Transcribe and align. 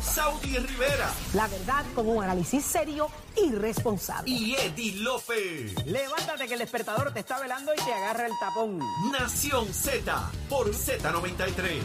Saudi 0.00 0.56
Rivera. 0.58 1.12
La 1.34 1.48
verdad 1.48 1.84
con 1.92 2.08
un 2.08 2.22
análisis 2.22 2.64
serio 2.64 3.08
y 3.36 3.50
responsable. 3.50 4.30
Y 4.30 4.54
Eddie 4.54 4.94
Lofe. 5.02 5.74
Levántate 5.86 6.46
que 6.46 6.52
el 6.54 6.60
despertador 6.60 7.12
te 7.12 7.18
está 7.18 7.40
velando 7.40 7.72
y 7.74 7.84
te 7.84 7.92
agarra 7.92 8.26
el 8.26 8.32
tapón. 8.38 8.78
Nación 9.10 9.74
Z 9.74 10.30
por 10.48 10.70
Z93. 10.70 11.80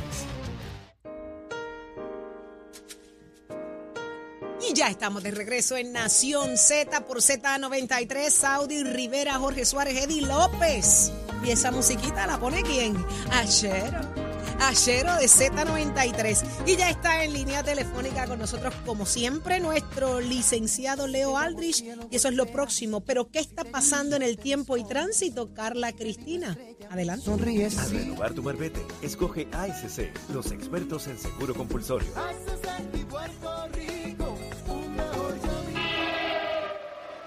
Y 4.70 4.74
ya 4.76 4.90
estamos 4.90 5.24
de 5.24 5.32
regreso 5.32 5.76
en 5.76 5.92
Nación 5.92 6.56
Z 6.56 7.02
por 7.08 7.18
Z93, 7.18 8.30
Saudi 8.30 8.84
Rivera, 8.84 9.40
Jorge 9.40 9.66
Suárez, 9.66 10.04
Eddie 10.04 10.22
López. 10.22 11.12
Y 11.44 11.50
esa 11.50 11.72
musiquita 11.72 12.28
la 12.28 12.40
pone 12.40 12.62
quién? 12.62 12.96
Ayer. 13.32 14.27
Ashero 14.60 15.16
de 15.16 15.26
Z93. 15.26 16.44
Y 16.66 16.76
ya 16.76 16.90
está 16.90 17.24
en 17.24 17.34
línea 17.34 17.64
telefónica 17.64 18.26
con 18.28 18.40
nosotros, 18.40 18.74
como 18.86 19.06
siempre, 19.06 19.60
nuestro 19.60 20.20
licenciado 20.20 21.08
Leo 21.08 21.38
Aldrich. 21.38 21.84
Y 22.12 22.16
eso 22.16 22.28
es 22.28 22.36
lo 22.36 22.46
próximo. 22.48 23.02
Pero, 23.02 23.30
¿qué 23.30 23.40
está 23.40 23.64
pasando 23.64 24.16
en 24.16 24.24
el 24.24 24.38
tiempo 24.38 24.78
y 24.78 24.84
tránsito, 24.84 25.54
Carla 25.54 25.94
Cristina? 25.94 26.58
Adelante. 26.90 27.26
Sonríes. 27.26 27.78
Al 27.78 27.92
renovar 27.92 28.34
tu 28.34 28.44
marbete, 28.44 28.86
escoge 29.02 29.48
ASC, 29.52 30.12
los 30.34 30.52
expertos 30.52 31.08
en 31.08 31.18
seguro 31.18 31.54
compulsorio. 31.54 32.12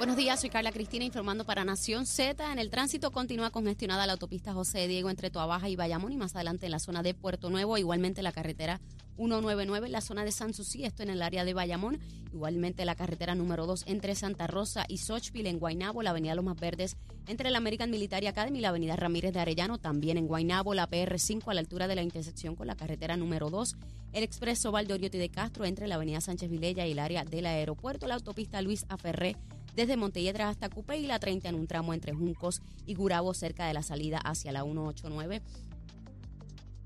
Buenos 0.00 0.16
días, 0.16 0.40
soy 0.40 0.48
Carla 0.48 0.72
Cristina 0.72 1.04
informando 1.04 1.45
para 1.45 1.62
Nación 1.62 2.06
Z. 2.06 2.50
En 2.50 2.59
el 2.59 2.70
tránsito 2.70 3.10
continúa 3.10 3.50
congestionada 3.50 4.06
la 4.06 4.14
autopista 4.14 4.54
José 4.54 4.88
Diego 4.88 5.10
entre 5.10 5.28
Toabaja 5.28 5.68
y 5.68 5.76
Bayamón 5.76 6.10
y 6.10 6.16
más 6.16 6.34
adelante 6.34 6.64
en 6.64 6.73
la 6.73 6.78
zona 6.78 7.02
de 7.02 7.12
Puerto 7.12 7.50
Nuevo, 7.50 7.76
igualmente 7.76 8.23
la 8.23 8.32
carretera 8.32 8.80
199 9.16 9.88
en 9.88 9.92
la 9.92 10.00
zona 10.00 10.24
de 10.24 10.32
San 10.32 10.54
Susi, 10.54 10.86
esto 10.86 11.02
en 11.02 11.10
el 11.10 11.20
área 11.20 11.45
de 11.45 11.52
Bayamón, 11.52 12.00
igualmente 12.32 12.86
la 12.86 12.95
carretera 12.95 13.34
número 13.34 13.66
2 13.66 13.84
entre 13.88 14.15
Santa 14.15 14.46
Rosa 14.46 14.87
y 14.88 14.96
Sochville 14.96 15.51
en 15.51 15.59
Guaynabo, 15.59 16.02
la 16.02 16.10
avenida 16.10 16.34
Los 16.34 16.46
Más 16.46 16.59
Verdes 16.59 16.96
entre 17.26 17.51
la 17.51 17.59
American 17.59 17.90
Military 17.90 18.26
Academy 18.26 18.56
y 18.56 18.62
la 18.62 18.71
avenida 18.71 18.96
Ramírez 18.96 19.34
de 19.34 19.40
Arellano, 19.40 19.76
también 19.76 20.16
en 20.16 20.26
Guaynabo, 20.26 20.73
la 20.73 20.88
PR5 20.88 21.43
a 21.48 21.52
la 21.52 21.60
altura 21.60 21.88
de 21.88 21.96
la 21.96 22.02
intersección 22.02 22.56
con 22.56 22.66
la 22.66 22.74
carretera 22.74 23.18
número 23.18 23.51
2, 23.51 23.76
el 24.15 24.23
expreso 24.23 24.73
Valdoriotti 24.73 25.18
de 25.18 25.28
Castro 25.28 25.66
entre 25.66 25.88
la 25.88 25.96
avenida 25.96 26.23
Sánchez 26.23 26.48
Vilella 26.48 26.87
y 26.87 26.93
el 26.93 27.01
área 27.01 27.26
del 27.26 27.45
aeropuerto, 27.45 28.06
la 28.06 28.15
autopista 28.15 28.62
Luis 28.62 28.87
Aferré 28.88 29.37
desde 29.74 29.96
Montelledra 29.96 30.49
hasta 30.49 30.68
Cupé 30.68 30.99
y 30.99 31.07
la 31.07 31.18
30 31.18 31.49
en 31.49 31.54
un 31.54 31.66
tramo 31.66 31.95
entre 31.95 32.13
Juncos 32.13 32.63
y 32.87 32.95
Gurabo 32.95 33.35
cerca 33.35 33.66
de 33.66 33.74
la 33.74 33.82
salida 33.82 34.18
hacia 34.18 34.52
la 34.52 34.62
189. 34.62 35.43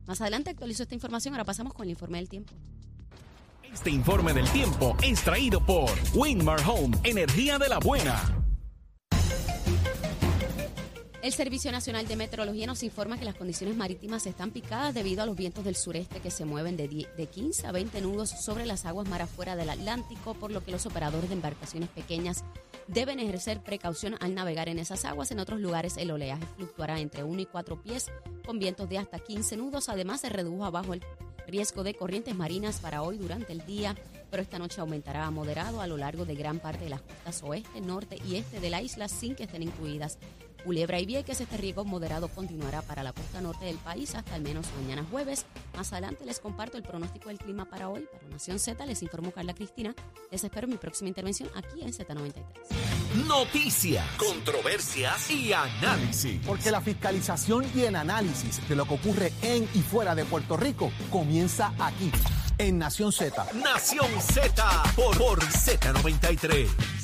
Más 0.07 0.21
adelante 0.21 0.51
actualizo 0.51 0.83
esta 0.83 0.95
información, 0.95 1.35
ahora 1.35 1.45
pasamos 1.45 1.75
con 1.75 1.85
el 1.85 1.91
informe 1.91 2.19
del 2.19 2.29
tiempo. 2.29 2.53
Este 3.73 3.91
informe 3.91 4.33
del 4.33 4.49
tiempo 4.51 4.97
es 5.03 5.23
traído 5.23 5.65
por 5.65 5.91
Winmar 6.15 6.61
Home, 6.69 6.97
energía 7.03 7.59
de 7.59 7.69
la 7.69 7.79
buena. 7.79 8.44
El 11.25 11.33
Servicio 11.33 11.73
Nacional 11.73 12.07
de 12.07 12.17
Meteorología 12.17 12.67
nos 12.67 12.83
informa 12.83 13.17
que 13.17 13.25
las 13.25 13.35
condiciones 13.35 13.79
marítimas 13.79 14.27
están 14.27 14.51
picadas 14.51 14.93
debido 14.93 15.23
a 15.23 15.27
los 15.27 15.35
vientos 15.35 15.65
del 15.65 15.75
sureste 15.75 16.21
que 16.21 16.31
se 16.31 16.45
mueven 16.45 16.77
de, 16.77 16.87
15 16.87 17.67
a 17.67 17.73
20 17.73 18.03
nudos 18.03 18.29
sobre 18.29 18.67
las 18.67 18.85
aguas 18.85 19.09
mar 19.09 19.23
afuera 19.23 19.57
del 19.57 19.71
Atlántico, 19.71 20.35
por 20.35 20.51
lo 20.51 20.63
que 20.63 20.71
los 20.71 20.85
operadores 20.85 21.31
de 21.31 21.37
embarcaciones 21.37 21.89
pequeñas 21.89 22.45
deben 22.89 23.21
ejercer 23.21 23.63
precaución 23.63 24.17
al 24.21 24.35
navegar 24.35 24.69
en 24.69 24.79
esas 24.79 25.07
aguas. 25.07 25.31
En 25.31 25.39
otros 25.39 25.61
lugares 25.61 25.97
el 25.97 26.11
oleaje 26.11 26.45
fluctuará 26.57 27.01
entre 27.01 27.25
1 27.25 27.41
y 27.41 27.47
4 27.47 27.83
pies 27.83 28.09
con 28.45 28.59
vientos 28.59 28.91
de 28.91 28.99
hasta 28.99 29.19
15 29.19 29.57
nudos. 29.57 29.89
Además 29.89 30.21
se 30.21 30.29
redujo 30.29 30.67
abajo 30.67 30.93
el 30.93 31.03
riesgo 31.47 31.85
de 31.85 31.95
corrientes 31.95 32.35
marinas 32.35 32.81
para 32.81 33.01
hoy 33.01 33.17
durante 33.17 33.55
el 33.55 33.65
día, 33.65 33.97
pero 34.31 34.43
esta 34.43 34.59
noche 34.59 34.83
aumentará 34.83 35.25
a 35.25 35.31
moderado 35.31 35.81
a 35.81 35.87
lo 35.87 35.97
largo 35.97 36.27
de 36.27 36.35
gran 36.35 36.59
parte 36.59 36.85
de 36.85 36.91
las 36.91 37.01
costas 37.01 37.43
oeste, 37.45 37.81
norte 37.81 38.19
y 38.29 38.37
este 38.37 38.61
de 38.61 38.69
la 38.69 38.83
isla 38.83 39.09
sin 39.09 39.35
que 39.35 39.45
estén 39.45 39.63
incluidas 39.63 40.19
Culebra 40.65 40.99
y 40.99 41.05
Vieques, 41.05 41.41
este 41.41 41.59
riesgo 41.59 41.85
moderado 41.85 42.29
continuará 42.29 42.81
para 42.81 43.03
la 43.03 43.13
costa 43.13 43.41
norte 43.43 43.67
del 43.67 43.77
país 43.77 44.15
hasta 44.15 44.35
al 44.35 44.43
menos 44.43 44.67
mañana 44.81 45.07
jueves. 45.11 45.45
Más 45.77 45.93
adelante 45.93 46.25
les 46.25 46.41
comparto 46.41 46.79
el 46.79 46.83
pronóstico 46.83 47.29
del 47.29 47.39
clima 47.39 47.67
para 47.67 47.91
hoy. 47.91 48.09
Para 48.11 48.27
Nación 48.29 48.59
Z 48.59 48.85
les 48.87 49.03
informó 49.03 49.31
Carla 49.31 49.55
Cristina. 49.55 49.95
Les 50.31 50.43
espero 50.43 50.65
en 50.65 50.71
mi 50.71 50.77
próxima 50.79 51.09
intervención 51.09 51.51
aquí 51.55 51.83
en 51.83 51.93
Z93. 51.93 52.43
Noticias, 53.27 54.05
controversias 54.17 55.31
y 55.31 55.53
análisis. 55.53 56.41
Porque 56.47 56.71
la 56.71 56.81
fiscalización 56.81 57.67
y 57.75 57.83
el 57.83 57.97
análisis 57.97 58.67
de 58.67 58.75
lo 58.75 58.87
que 58.87 58.95
ocurre 58.95 59.33
en 59.43 59.69
y 59.75 59.83
fuera 59.83 60.15
de 60.15 60.25
Puerto 60.25 60.57
Rico 60.57 60.91
comienza 61.11 61.75
aquí, 61.79 62.11
en 62.57 62.79
Nación 62.79 63.13
Z. 63.13 63.47
Nación 63.53 64.09
Z 64.21 64.83
por, 64.97 65.19
por 65.19 65.41
Z93. 65.41 67.04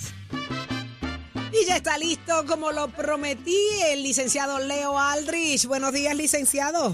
Y 1.60 1.66
ya 1.66 1.76
está 1.76 1.98
listo, 1.98 2.32
como 2.46 2.72
lo 2.72 2.88
prometí, 2.88 3.56
el 3.92 4.02
licenciado 4.02 4.58
Leo 4.66 4.98
Aldrich. 4.98 5.66
Buenos 5.66 5.92
días, 5.92 6.16
licenciado. 6.16 6.92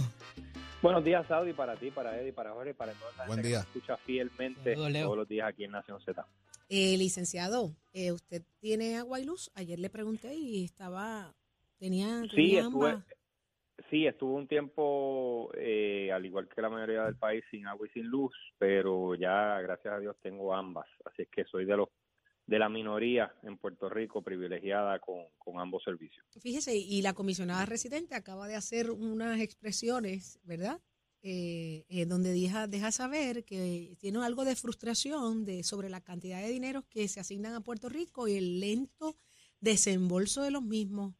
Buenos 0.82 1.04
días, 1.04 1.26
Saudi, 1.26 1.52
para 1.52 1.76
ti, 1.76 1.90
para 1.90 2.18
Eddie, 2.20 2.32
para 2.32 2.52
Jorge, 2.52 2.74
para 2.74 2.92
toda 2.92 3.12
la 3.16 3.26
Buen 3.26 3.38
gente 3.38 3.48
día. 3.48 3.60
que 3.62 3.78
escucha 3.78 3.96
fielmente 3.98 4.74
todos 4.74 5.16
los 5.16 5.28
días 5.28 5.48
aquí 5.48 5.64
en 5.64 5.72
Nación 5.72 6.00
Z. 6.00 6.26
Eh, 6.68 6.96
licenciado, 6.98 7.72
eh, 7.92 8.12
¿usted 8.12 8.42
tiene 8.60 8.96
agua 8.96 9.20
y 9.20 9.24
luz? 9.24 9.50
Ayer 9.54 9.78
le 9.78 9.88
pregunté 9.90 10.34
y 10.34 10.64
estaba, 10.64 11.32
tenía, 11.78 12.22
Sí, 12.22 12.28
tenía 12.36 12.60
estuve, 12.62 12.90
ambas. 12.90 13.04
sí, 13.90 14.06
estuve 14.06 14.34
un 14.34 14.48
tiempo, 14.48 15.50
eh, 15.56 16.10
al 16.12 16.24
igual 16.26 16.48
que 16.48 16.60
la 16.60 16.70
mayoría 16.70 17.04
del 17.04 17.16
país, 17.16 17.44
sin 17.50 17.66
agua 17.66 17.86
y 17.86 17.90
sin 17.90 18.06
luz, 18.06 18.32
pero 18.58 19.14
ya, 19.14 19.60
gracias 19.60 19.94
a 19.94 19.98
Dios, 20.00 20.16
tengo 20.22 20.52
ambas. 20.54 20.86
Así 21.04 21.22
es 21.22 21.28
que 21.28 21.44
soy 21.44 21.64
de 21.66 21.76
los 21.76 21.88
de 22.46 22.58
la 22.58 22.68
minoría 22.68 23.34
en 23.42 23.58
Puerto 23.58 23.88
Rico 23.88 24.22
privilegiada 24.22 24.98
con, 25.00 25.24
con 25.38 25.58
ambos 25.58 25.82
servicios. 25.82 26.24
Fíjese, 26.40 26.76
y 26.76 27.02
la 27.02 27.12
comisionada 27.12 27.66
residente 27.66 28.14
acaba 28.14 28.46
de 28.46 28.54
hacer 28.54 28.90
unas 28.90 29.40
expresiones, 29.40 30.38
¿verdad? 30.44 30.80
Eh, 31.22 31.84
eh, 31.88 32.06
donde 32.06 32.32
deja, 32.32 32.68
deja 32.68 32.92
saber 32.92 33.44
que 33.44 33.96
tiene 33.98 34.24
algo 34.24 34.44
de 34.44 34.54
frustración 34.54 35.44
de, 35.44 35.64
sobre 35.64 35.90
la 35.90 36.00
cantidad 36.00 36.40
de 36.40 36.48
dinero 36.48 36.84
que 36.88 37.08
se 37.08 37.18
asignan 37.18 37.54
a 37.54 37.62
Puerto 37.62 37.88
Rico 37.88 38.28
y 38.28 38.36
el 38.36 38.60
lento 38.60 39.16
desembolso 39.60 40.42
de 40.42 40.52
los 40.52 40.62
mismos. 40.62 41.14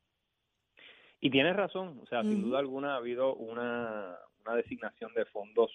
Y 1.20 1.30
tienes 1.30 1.56
razón, 1.56 1.98
o 2.00 2.06
sea, 2.06 2.22
sin 2.22 2.40
duda 2.42 2.60
alguna 2.60 2.94
ha 2.94 2.98
habido 2.98 3.34
una, 3.34 4.16
una 4.44 4.54
designación 4.54 5.12
de 5.14 5.24
fondos 5.24 5.72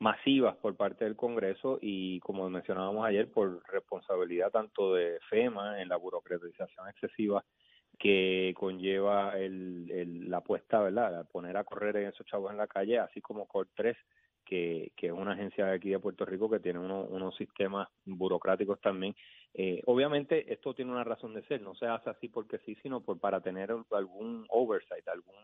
masivas 0.00 0.56
por 0.56 0.76
parte 0.76 1.04
del 1.04 1.16
Congreso 1.16 1.78
y 1.80 2.20
como 2.20 2.48
mencionábamos 2.50 3.04
ayer, 3.06 3.30
por 3.30 3.62
responsabilidad 3.70 4.50
tanto 4.50 4.94
de 4.94 5.18
FEMA 5.28 5.82
en 5.82 5.88
la 5.88 5.96
burocratización 5.96 6.88
excesiva 6.88 7.44
que 7.98 8.54
conlleva 8.56 9.36
el, 9.38 10.30
la 10.30 10.38
apuesta, 10.38 10.80
¿verdad? 10.80 11.26
Poner 11.32 11.56
a 11.56 11.64
correr 11.64 11.96
en 11.96 12.08
esos 12.08 12.26
chavos 12.26 12.52
en 12.52 12.58
la 12.58 12.68
calle, 12.68 12.98
así 12.98 13.20
como 13.20 13.46
Cor 13.48 13.68
3, 13.74 13.96
que, 14.44 14.92
que 14.96 15.08
es 15.08 15.12
una 15.12 15.32
agencia 15.32 15.66
de 15.66 15.72
aquí 15.74 15.90
de 15.90 15.98
Puerto 15.98 16.24
Rico 16.24 16.48
que 16.48 16.60
tiene 16.60 16.78
uno- 16.78 17.02
unos 17.04 17.34
sistemas 17.36 17.88
burocráticos 18.04 18.80
también. 18.80 19.16
Eh, 19.52 19.82
obviamente 19.86 20.52
esto 20.52 20.74
tiene 20.74 20.92
una 20.92 21.02
razón 21.04 21.34
de 21.34 21.42
ser, 21.44 21.60
no 21.60 21.74
se 21.74 21.86
hace 21.86 22.08
así 22.10 22.28
porque 22.28 22.58
sí, 22.60 22.76
sino 22.82 23.00
por 23.00 23.18
para 23.18 23.40
tener 23.40 23.74
algún 23.90 24.46
oversight, 24.48 25.06
algún 25.08 25.34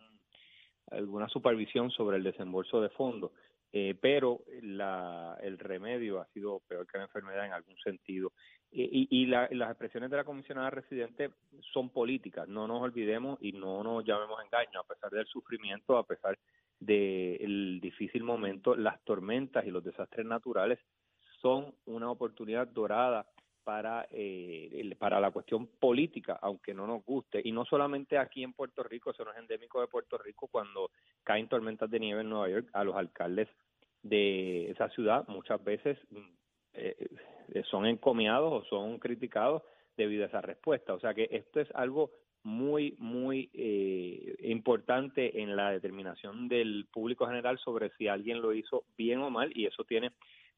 alguna 0.91 1.29
supervisión 1.29 1.91
sobre 1.91 2.19
el 2.19 2.23
desembolso 2.23 2.81
de 2.81 2.91
fondos, 2.91 3.33
eh, 3.77 3.97
pero 4.01 4.45
la, 4.63 5.37
el 5.43 5.59
remedio 5.59 6.21
ha 6.21 6.27
sido 6.27 6.61
peor 6.69 6.87
que 6.87 6.97
la 6.97 7.05
enfermedad 7.05 7.45
en 7.45 7.53
algún 7.53 7.77
sentido. 7.79 8.31
Eh, 8.71 8.89
y 8.89 9.09
y 9.11 9.27
la- 9.27 9.49
las 9.51 9.71
expresiones 9.71 10.11
de 10.11 10.17
la 10.17 10.23
comisionada 10.23 10.71
residente 10.71 11.31
son 11.73 11.91
políticas, 11.91 12.47
no 12.47 12.69
nos 12.69 12.81
olvidemos 12.83 13.37
y 13.41 13.51
no 13.51 13.83
nos 13.83 14.05
llamemos 14.05 14.39
engaño, 14.45 14.79
a 14.79 14.85
pesar 14.87 15.11
del 15.11 15.27
sufrimiento, 15.27 15.97
a 15.99 16.07
pesar 16.07 16.39
del 16.79 17.81
difícil 17.81 18.23
momento, 18.23 18.77
las 18.77 19.03
tormentas 19.03 19.67
y 19.67 19.73
los 19.73 19.83
desastres 19.83 20.25
naturales 20.25 20.79
son 21.43 21.75
una 21.87 22.11
oportunidad 22.13 22.69
dorada 22.69 23.27
para 23.65 24.07
eh, 24.13 24.95
para 24.99 25.19
la 25.19 25.31
cuestión 25.33 25.67
política, 25.81 26.39
aunque 26.43 26.75
no 26.75 26.87
nos 26.87 27.05
guste, 27.05 27.41
y 27.43 27.51
no 27.51 27.65
solamente 27.65 28.19
aquí 28.19 28.45
en 28.45 28.53
Puerto 28.53 28.83
Rico, 28.83 29.11
eso 29.11 29.25
no 29.25 29.33
es 29.33 29.39
endémico 29.39 29.81
de 29.81 29.89
Puerto 29.89 30.17
Rico, 30.19 30.47
cuando 30.49 30.91
caen 31.25 31.49
tormentas 31.49 31.91
de 31.91 31.99
nieve 31.99 32.21
en 32.21 32.29
Nueva 32.29 32.51
York, 32.51 32.69
a 32.73 32.85
los 32.85 32.95
alcaldes 32.95 33.49
de 34.05 34.71
esa 34.71 34.89
ciudad 34.91 35.27
muchas 35.27 35.63
veces 35.65 35.99
mm, 36.11 36.19
eh, 36.75 37.09
eh, 37.55 37.63
son 37.71 37.87
encomiados 37.87 38.53
o 38.53 38.65
son 38.69 38.99
criticados 38.99 39.63
debido 39.97 40.25
a 40.25 40.29
esa 40.29 40.41
respuesta. 40.41 40.95
O 40.95 41.01
sea 41.01 41.15
que 41.15 41.29
esto 41.33 41.61
es 41.61 41.69
algo 41.75 42.13
muy, 42.45 42.95
muy 42.99 43.51
eh, 43.55 44.37
importante 44.43 45.41
en 45.43 45.57
la 45.57 45.71
determinación 45.71 46.47
del 46.47 46.87
público 46.93 47.27
general 47.27 47.59
sobre 47.59 47.91
si 47.97 48.07
alguien 48.07 48.43
lo 48.43 48.53
hizo 48.53 48.85
bien 48.97 49.21
o 49.21 49.31
mal 49.31 49.51
y 49.57 49.67
eso 49.67 49.85
tiene 49.85 50.13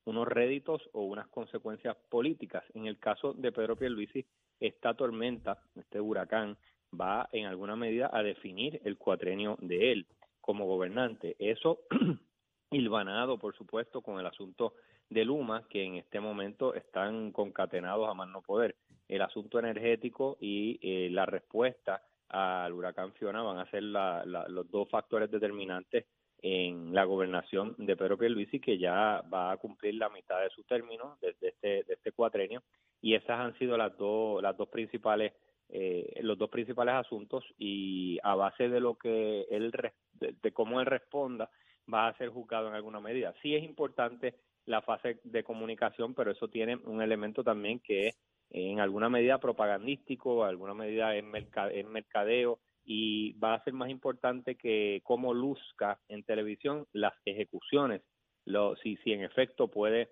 unos 0.05 0.27
réditos 0.27 0.83
o 0.93 1.03
unas 1.03 1.29
consecuencias 1.29 1.97
políticas. 2.09 2.65
En 2.75 2.87
el 2.87 2.99
caso 2.99 3.33
de 3.35 3.53
Pedro 3.53 3.77
Pierluisi, 3.77 4.25
esta 4.59 4.95
tormenta, 4.95 5.59
este 5.77 6.01
huracán, 6.01 6.57
va 6.99 7.29
en 7.33 7.47
alguna 7.47 7.77
medida 7.77 8.11
a 8.13 8.23
definir 8.23 8.81
el 8.85 8.97
cuatrenio 8.97 9.57
de 9.61 9.93
él 9.93 10.07
como 10.41 10.67
gobernante. 10.67 11.37
Eso 11.39 11.81
hilvanado, 12.71 13.39
por 13.39 13.55
supuesto, 13.57 14.01
con 14.01 14.19
el 14.19 14.27
asunto 14.27 14.75
de 15.09 15.25
Luma 15.25 15.67
que 15.69 15.85
en 15.85 15.95
este 15.97 16.21
momento 16.21 16.75
están 16.75 17.33
concatenados 17.33 18.09
a 18.09 18.15
más 18.15 18.29
no 18.29 18.43
poder. 18.43 18.77
El 19.09 19.23
asunto 19.23 19.59
energético 19.59 20.37
y 20.41 20.79
eh, 20.83 21.09
la 21.11 21.27
respuesta 21.27 22.03
al 22.29 22.73
huracán 22.73 23.13
Fiona 23.13 23.43
van 23.43 23.59
a 23.59 23.71
ser 23.71 23.85
los 23.85 24.71
dos 24.71 24.89
factores 24.91 25.31
determinantes 25.31 26.07
en 26.43 26.95
la 26.95 27.05
gobernación 27.05 27.75
de 27.79 27.97
Pedro 27.97 28.19
Pierluisi 28.19 28.61
que 28.61 28.79
ya 28.79 29.23
va 29.33 29.53
a 29.53 29.57
cumplir 29.57 29.95
la 29.95 30.09
mitad 30.09 30.41
de 30.43 30.51
su 30.51 30.65
término 30.65 31.17
desde 31.21 31.49
este 31.49 31.85
de 31.85 31.95
este 31.95 32.13
cuatrenio 32.13 32.63
y 33.01 33.15
esas 33.15 33.41
han 33.41 33.57
sido 33.59 33.77
las 33.77 33.97
dos 33.97 34.43
las 34.43 34.57
dos 34.57 34.69
principales 34.69 35.33
eh, 35.69 36.21
los 36.23 36.37
dos 36.37 36.51
principales 36.51 36.95
asuntos 36.95 37.45
y 37.59 38.19
a 38.23 38.35
base 38.35 38.69
de 38.69 38.81
lo 38.81 38.97
que 38.97 39.47
él 39.51 39.73
de, 40.13 40.53
cómo 40.53 40.81
él 40.81 40.87
responda 40.87 41.51
va 41.93 42.09
a 42.09 42.17
ser 42.17 42.29
juzgado 42.29 42.69
en 42.69 42.75
alguna 42.75 43.01
medida. 43.01 43.35
Sí 43.43 43.55
es 43.55 43.65
importante 43.65 44.35
la 44.65 44.83
fase 44.83 45.21
de 45.23 45.45
comunicación 45.45 46.15
pero 46.15 46.33
eso 46.33 46.49
tiene 46.49 46.77
un 46.77 47.01
elemento 47.01 47.45
también 47.45 47.79
que 47.81 48.09
es 48.09 48.17
en 48.51 48.81
alguna 48.81 49.09
medida 49.09 49.39
propagandístico 49.39 50.45
alguna 50.45 50.75
medida 50.75 51.15
en, 51.17 51.33
en 51.35 51.89
mercadeo 51.89 52.59
y 52.87 53.33
va 53.35 53.55
a 53.55 53.65
ser 53.65 53.73
más 53.73 53.91
importante 53.91 54.55
que 54.55 55.01
cómo 55.03 55.35
luzca 55.35 55.99
en 56.09 56.23
televisión 56.23 56.87
las 56.93 57.13
ejecuciones, 57.25 58.03
lo, 58.45 58.77
si, 58.77 58.97
si 58.99 59.13
en 59.13 59.25
efecto 59.25 59.69
puede 59.69 60.09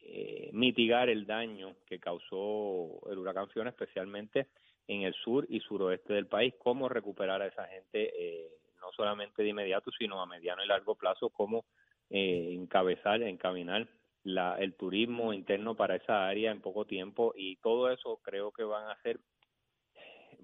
eh, 0.00 0.50
mitigar 0.52 1.08
el 1.08 1.26
daño 1.26 1.74
que 1.86 1.98
causó 1.98 3.00
el 3.10 3.18
huracán 3.18 3.48
Fiona, 3.48 3.70
especialmente 3.70 4.48
en 4.86 5.02
el 5.02 5.14
sur 5.14 5.46
y 5.48 5.60
suroeste 5.60 6.12
del 6.12 6.26
país, 6.26 6.54
cómo 6.58 6.88
recuperar 6.88 7.40
a 7.40 7.46
esa 7.46 7.66
gente, 7.66 8.12
eh, 8.14 8.50
no 8.88 8.92
solamente 8.92 9.42
de 9.42 9.50
inmediato, 9.50 9.90
sino 9.92 10.20
a 10.20 10.26
mediano 10.26 10.64
y 10.64 10.66
largo 10.66 10.94
plazo, 10.94 11.28
cómo 11.28 11.66
eh, 12.08 12.54
encabezar, 12.54 13.22
encaminar 13.22 13.86
la, 14.24 14.56
el 14.58 14.74
turismo 14.74 15.32
interno 15.32 15.74
para 15.74 15.96
esa 15.96 16.26
área 16.26 16.50
en 16.50 16.62
poco 16.62 16.86
tiempo 16.86 17.34
y 17.36 17.56
todo 17.56 17.90
eso 17.90 18.18
creo 18.22 18.50
que 18.50 18.64
van 18.64 18.88
a 18.88 19.00
ser 19.02 19.20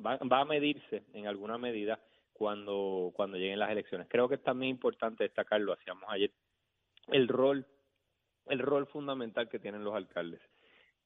va, 0.04 0.18
va 0.18 0.40
a 0.40 0.44
medirse 0.44 1.04
en 1.14 1.26
alguna 1.26 1.58
medida 1.58 1.98
cuando, 2.32 3.12
cuando 3.14 3.38
lleguen 3.38 3.58
las 3.58 3.70
elecciones. 3.70 4.08
Creo 4.10 4.28
que 4.28 4.34
es 4.34 4.42
también 4.42 4.70
importante 4.70 5.24
destacar, 5.24 5.60
lo 5.60 5.72
hacíamos 5.72 6.04
ayer, 6.08 6.30
el 7.08 7.28
rol, 7.28 7.66
el 8.46 8.58
rol 8.58 8.86
fundamental 8.86 9.48
que 9.48 9.58
tienen 9.58 9.84
los 9.84 9.94
alcaldes. 9.94 10.40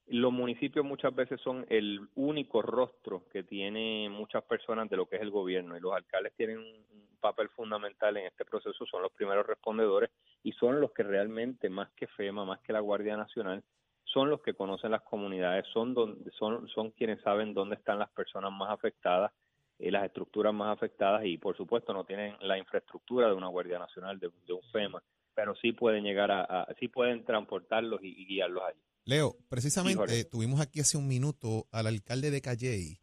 Los 0.09 0.33
municipios 0.33 0.83
muchas 0.83 1.13
veces 1.13 1.39
son 1.41 1.65
el 1.69 2.01
único 2.15 2.61
rostro 2.63 3.25
que 3.31 3.43
tiene 3.43 4.09
muchas 4.09 4.43
personas 4.43 4.89
de 4.89 4.97
lo 4.97 5.07
que 5.07 5.17
es 5.17 5.21
el 5.21 5.29
gobierno 5.29 5.77
y 5.77 5.79
los 5.79 5.93
alcaldes 5.93 6.33
tienen 6.35 6.57
un 6.57 7.17
papel 7.19 7.49
fundamental 7.49 8.17
en 8.17 8.25
este 8.25 8.43
proceso, 8.43 8.85
son 8.85 9.03
los 9.03 9.11
primeros 9.11 9.45
respondedores 9.45 10.09
y 10.41 10.51
son 10.53 10.81
los 10.81 10.91
que 10.93 11.03
realmente, 11.03 11.69
más 11.69 11.89
que 11.91 12.07
FEMA, 12.07 12.43
más 12.43 12.59
que 12.61 12.73
la 12.73 12.79
Guardia 12.79 13.17
Nacional, 13.17 13.63
son 14.03 14.31
los 14.31 14.41
que 14.41 14.55
conocen 14.55 14.91
las 14.91 15.03
comunidades, 15.03 15.67
son, 15.71 15.93
donde, 15.93 16.31
son, 16.31 16.67
son 16.69 16.91
quienes 16.91 17.21
saben 17.21 17.53
dónde 17.53 17.75
están 17.75 17.99
las 17.99 18.09
personas 18.09 18.51
más 18.51 18.71
afectadas, 18.71 19.31
eh, 19.77 19.91
las 19.91 20.05
estructuras 20.05 20.53
más 20.53 20.75
afectadas 20.75 21.23
y 21.25 21.37
por 21.37 21.55
supuesto 21.55 21.93
no 21.93 22.03
tienen 22.03 22.35
la 22.41 22.57
infraestructura 22.57 23.27
de 23.27 23.33
una 23.33 23.47
Guardia 23.47 23.77
Nacional, 23.77 24.19
de, 24.19 24.27
un 24.27 24.63
FEMA, 24.71 25.01
pero 25.39 25.55
sí 25.61 25.71
pueden 25.71 26.03
llegar 26.03 26.31
a, 26.31 26.67
sí 26.81 26.89
pueden 26.89 27.23
transportarlos 27.23 28.01
y, 28.03 28.25
guiarlos 28.25 28.61
allí. 28.67 28.81
Leo, 29.05 29.37
precisamente 29.47 30.25
tuvimos 30.25 30.59
aquí 30.59 30.81
hace 30.81 30.97
un 30.97 31.07
minuto 31.07 31.67
al 31.71 31.87
alcalde 31.87 32.29
de 32.29 32.41
Calley 32.41 32.99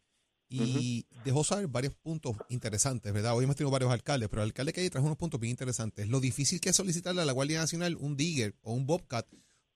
y 0.50 1.06
dejó 1.24 1.44
saber 1.44 1.66
varios 1.68 1.94
puntos 1.94 2.36
interesantes, 2.50 3.10
¿verdad? 3.10 3.34
Hoy 3.34 3.44
hemos 3.44 3.56
tenido 3.56 3.70
varios 3.70 3.90
alcaldes, 3.90 4.28
pero 4.28 4.42
el 4.42 4.48
alcalde 4.48 4.72
de 4.72 4.74
Calley 4.74 4.90
trajo 4.90 5.06
unos 5.06 5.16
puntos 5.16 5.40
bien 5.40 5.52
interesantes. 5.52 6.08
Lo 6.08 6.20
difícil 6.20 6.60
que 6.60 6.68
es 6.68 6.76
solicitarle 6.76 7.22
a 7.22 7.24
la 7.24 7.32
Guardia 7.32 7.58
Nacional 7.58 7.96
un 7.98 8.18
digger 8.18 8.54
o 8.60 8.74
un 8.74 8.86
bobcat 8.86 9.26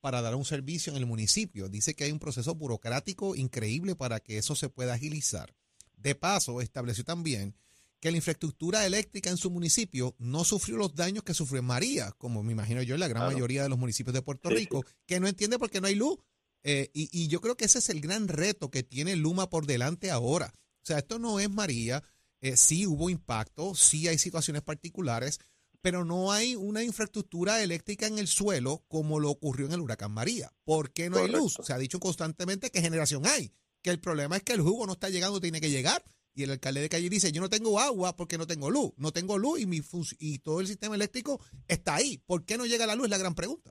para 0.02 0.20
dar 0.20 0.34
un 0.34 0.44
servicio 0.44 0.92
en 0.92 0.98
el 0.98 1.06
municipio. 1.06 1.70
Dice 1.70 1.94
que 1.94 2.04
hay 2.04 2.12
un 2.12 2.18
proceso 2.18 2.54
burocrático 2.54 3.36
increíble 3.36 3.96
para 3.96 4.20
que 4.20 4.36
eso 4.36 4.54
se 4.54 4.68
pueda 4.68 4.92
agilizar. 4.92 5.54
De 5.96 6.14
paso, 6.14 6.60
estableció 6.60 7.04
también 7.04 7.54
que 8.00 8.10
la 8.10 8.16
infraestructura 8.16 8.86
eléctrica 8.86 9.30
en 9.30 9.36
su 9.36 9.50
municipio 9.50 10.16
no 10.18 10.42
sufrió 10.44 10.76
los 10.78 10.94
daños 10.94 11.22
que 11.22 11.34
sufrió 11.34 11.62
María, 11.62 12.12
como 12.12 12.42
me 12.42 12.52
imagino 12.52 12.82
yo 12.82 12.94
en 12.94 13.00
la 13.00 13.08
gran 13.08 13.32
mayoría 13.32 13.62
de 13.62 13.68
los 13.68 13.78
municipios 13.78 14.14
de 14.14 14.22
Puerto 14.22 14.48
Rico, 14.48 14.84
que 15.06 15.20
no 15.20 15.28
entiende 15.28 15.58
por 15.58 15.70
qué 15.70 15.80
no 15.80 15.86
hay 15.86 15.94
luz. 15.94 16.18
Eh, 16.62 16.90
y, 16.92 17.28
yo 17.28 17.40
creo 17.40 17.56
que 17.56 17.64
ese 17.66 17.78
es 17.78 17.88
el 17.88 18.00
gran 18.00 18.28
reto 18.28 18.70
que 18.70 18.82
tiene 18.82 19.16
Luma 19.16 19.48
por 19.48 19.66
delante 19.66 20.10
ahora. 20.10 20.52
O 20.82 20.86
sea, 20.86 20.98
esto 20.98 21.18
no 21.18 21.40
es 21.40 21.50
María, 21.50 22.02
eh, 22.40 22.56
sí 22.56 22.86
hubo 22.86 23.10
impacto, 23.10 23.74
sí 23.74 24.08
hay 24.08 24.18
situaciones 24.18 24.62
particulares, 24.62 25.38
pero 25.82 26.04
no 26.04 26.32
hay 26.32 26.56
una 26.56 26.82
infraestructura 26.82 27.62
eléctrica 27.62 28.06
en 28.06 28.18
el 28.18 28.28
suelo 28.28 28.84
como 28.88 29.20
lo 29.20 29.30
ocurrió 29.30 29.66
en 29.66 29.72
el 29.72 29.80
huracán 29.80 30.12
María. 30.12 30.52
¿Por 30.64 30.92
qué 30.92 31.08
no 31.08 31.18
hay 31.18 31.28
luz? 31.28 31.58
Se 31.62 31.72
ha 31.72 31.78
dicho 31.78 32.00
constantemente 32.00 32.70
qué 32.70 32.80
generación 32.80 33.26
hay, 33.26 33.52
que 33.82 33.90
el 33.90 34.00
problema 34.00 34.36
es 34.36 34.42
que 34.42 34.52
el 34.52 34.60
jugo 34.60 34.86
no 34.86 34.92
está 34.92 35.08
llegando, 35.08 35.40
tiene 35.40 35.60
que 35.60 35.70
llegar. 35.70 36.04
Y 36.34 36.44
el 36.44 36.50
alcalde 36.50 36.80
de 36.80 36.88
Calle 36.88 37.08
dice, 37.08 37.32
yo 37.32 37.40
no 37.40 37.48
tengo 37.48 37.78
agua 37.78 38.14
porque 38.16 38.38
no 38.38 38.46
tengo 38.46 38.70
luz, 38.70 38.92
no 38.96 39.10
tengo 39.10 39.36
luz 39.36 39.60
y, 39.60 39.66
mi 39.66 39.80
y 40.18 40.38
todo 40.38 40.60
el 40.60 40.66
sistema 40.66 40.94
eléctrico 40.94 41.40
está 41.68 41.96
ahí. 41.96 42.18
¿Por 42.26 42.44
qué 42.44 42.56
no 42.56 42.66
llega 42.66 42.86
la 42.86 42.94
luz? 42.94 43.06
Es 43.06 43.10
la 43.10 43.18
gran 43.18 43.34
pregunta. 43.34 43.70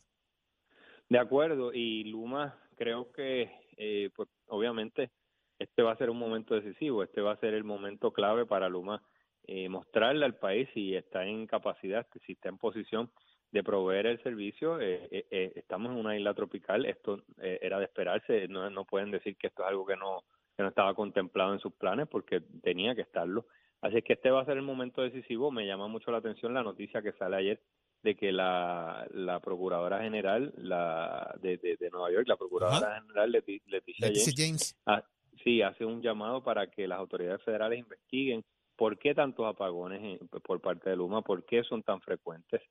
De 1.08 1.18
acuerdo, 1.18 1.74
y 1.74 2.04
Luma 2.04 2.56
creo 2.76 3.12
que, 3.12 3.50
eh, 3.78 4.10
pues 4.16 4.30
obviamente, 4.48 5.10
este 5.58 5.82
va 5.82 5.94
a 5.94 5.98
ser 5.98 6.10
un 6.10 6.20
momento 6.20 6.54
decisivo, 6.54 7.04
este 7.04 7.22
va 7.22 7.34
a 7.34 7.40
ser 7.40 7.54
el 7.54 7.64
momento 7.64 8.12
clave 8.12 8.46
para 8.46 8.70
Luma 8.70 9.02
eh, 9.52 9.68
mostrarle 9.68 10.26
al 10.26 10.36
país 10.36 10.70
si 10.76 10.96
está 10.96 11.26
en 11.26 11.48
capacidad, 11.48 12.06
si 12.24 12.34
está 12.34 12.50
en 12.50 12.60
posición 12.60 13.10
de 13.52 13.64
proveer 13.64 14.06
el 14.06 14.22
servicio. 14.22 14.80
Eh, 14.80 15.08
eh, 15.12 15.54
estamos 15.56 15.92
en 15.92 15.98
una 15.98 16.16
isla 16.16 16.36
tropical, 16.36 16.86
esto 16.86 17.24
era 17.38 17.80
de 17.80 17.86
esperarse, 17.86 18.48
no, 18.48 18.70
no 18.70 18.86
pueden 18.86 19.10
decir 19.10 19.36
que 19.38 19.48
esto 19.48 19.64
es 19.64 19.70
algo 19.70 19.88
que 19.88 19.96
no, 19.96 20.24
que 20.60 20.64
no 20.64 20.70
estaba 20.70 20.94
contemplado 20.94 21.54
en 21.54 21.62
sus 21.62 21.72
planes 21.72 22.06
porque 22.10 22.42
tenía 22.62 22.94
que 22.94 23.04
estarlo. 23.04 23.46
Así 23.80 24.02
que 24.02 24.12
este 24.12 24.30
va 24.30 24.42
a 24.42 24.46
ser 24.46 24.58
el 24.58 24.64
momento 24.64 25.02
decisivo. 25.02 25.52
Me 25.52 25.66
llama 25.66 25.88
mucho 25.88 26.12
la 26.12 26.18
atención 26.18 26.54
la 26.54 26.64
noticia 26.64 27.02
que 27.02 27.14
sale 27.14 27.38
ayer 27.38 27.62
de 28.04 28.16
que 28.18 28.34
la, 28.34 29.08
la 29.12 29.40
procuradora 29.40 30.02
general 30.02 30.52
la 30.58 31.34
de, 31.42 31.56
de, 31.58 31.90
Nueva 31.90 32.12
York, 32.12 32.28
la 32.28 32.36
procuradora 32.36 33.00
general 33.00 33.32
Leticia, 33.32 34.12
James, 34.36 34.76
ah, 34.86 35.02
sí 35.46 35.62
hace 35.62 35.86
un 35.86 36.02
llamado 36.02 36.44
para 36.44 36.68
que 36.68 36.90
las 36.90 37.00
autoridades 37.00 37.42
federales 37.42 37.80
investiguen 37.80 38.44
¿Por 38.76 38.98
qué 38.98 39.14
tantos 39.14 39.46
apagones 39.46 40.20
por 40.44 40.60
parte 40.60 40.90
de 40.90 40.98
Luma? 40.98 41.22
¿Por 41.22 41.46
qué 41.46 41.64
son 41.64 41.84
tan 41.84 42.02
frecuentes? 42.02 42.62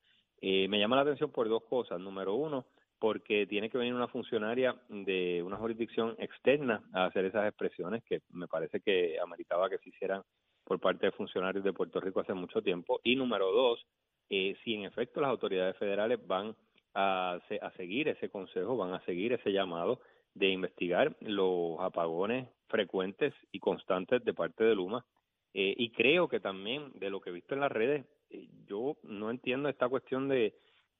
Eh, 0.41 0.67
me 0.67 0.79
llama 0.79 0.95
la 0.95 1.03
atención 1.03 1.31
por 1.31 1.49
dos 1.49 1.63
cosas. 1.69 1.99
Número 1.99 2.35
uno, 2.35 2.65
porque 2.99 3.47
tiene 3.47 3.69
que 3.69 3.77
venir 3.77 3.93
una 3.93 4.07
funcionaria 4.07 4.75
de 4.89 5.41
una 5.43 5.57
jurisdicción 5.57 6.15
externa 6.19 6.83
a 6.93 7.05
hacer 7.05 7.25
esas 7.25 7.47
expresiones 7.47 8.03
que 8.03 8.21
me 8.31 8.47
parece 8.47 8.81
que 8.81 9.17
ameritaba 9.19 9.69
que 9.69 9.77
se 9.77 9.89
hicieran 9.89 10.21
por 10.65 10.79
parte 10.79 11.07
de 11.07 11.11
funcionarios 11.13 11.63
de 11.63 11.73
Puerto 11.73 11.99
Rico 11.99 12.19
hace 12.19 12.33
mucho 12.33 12.61
tiempo. 12.61 12.99
Y 13.03 13.15
número 13.15 13.51
dos, 13.51 13.85
eh, 14.29 14.55
si 14.63 14.75
en 14.75 14.83
efecto 14.83 15.21
las 15.21 15.29
autoridades 15.29 15.77
federales 15.77 16.19
van 16.27 16.55
a, 16.93 17.39
seguir 17.77 18.09
ese 18.09 18.29
consejo, 18.29 18.75
van 18.75 18.93
a 18.93 19.03
seguir 19.05 19.33
ese 19.33 19.51
llamado 19.51 20.01
de 20.33 20.49
investigar 20.49 21.15
los 21.21 21.79
apagones 21.79 22.49
frecuentes 22.67 23.33
y 23.51 23.59
constantes 23.59 24.23
de 24.23 24.33
parte 24.33 24.63
de 24.63 24.75
Luma 24.75 25.05
eh, 25.53 25.73
y 25.77 25.91
creo 25.91 26.27
que 26.27 26.39
también, 26.39 26.91
de 26.95 27.09
lo 27.09 27.21
que 27.21 27.29
he 27.29 27.33
visto 27.33 27.55
en 27.55 27.61
las 27.61 27.71
redes, 27.71 28.05
eh, 28.29 28.47
yo 28.67 28.97
no 29.03 29.31
entiendo 29.31 29.69
esta 29.69 29.89
cuestión 29.89 30.27
de, 30.27 30.53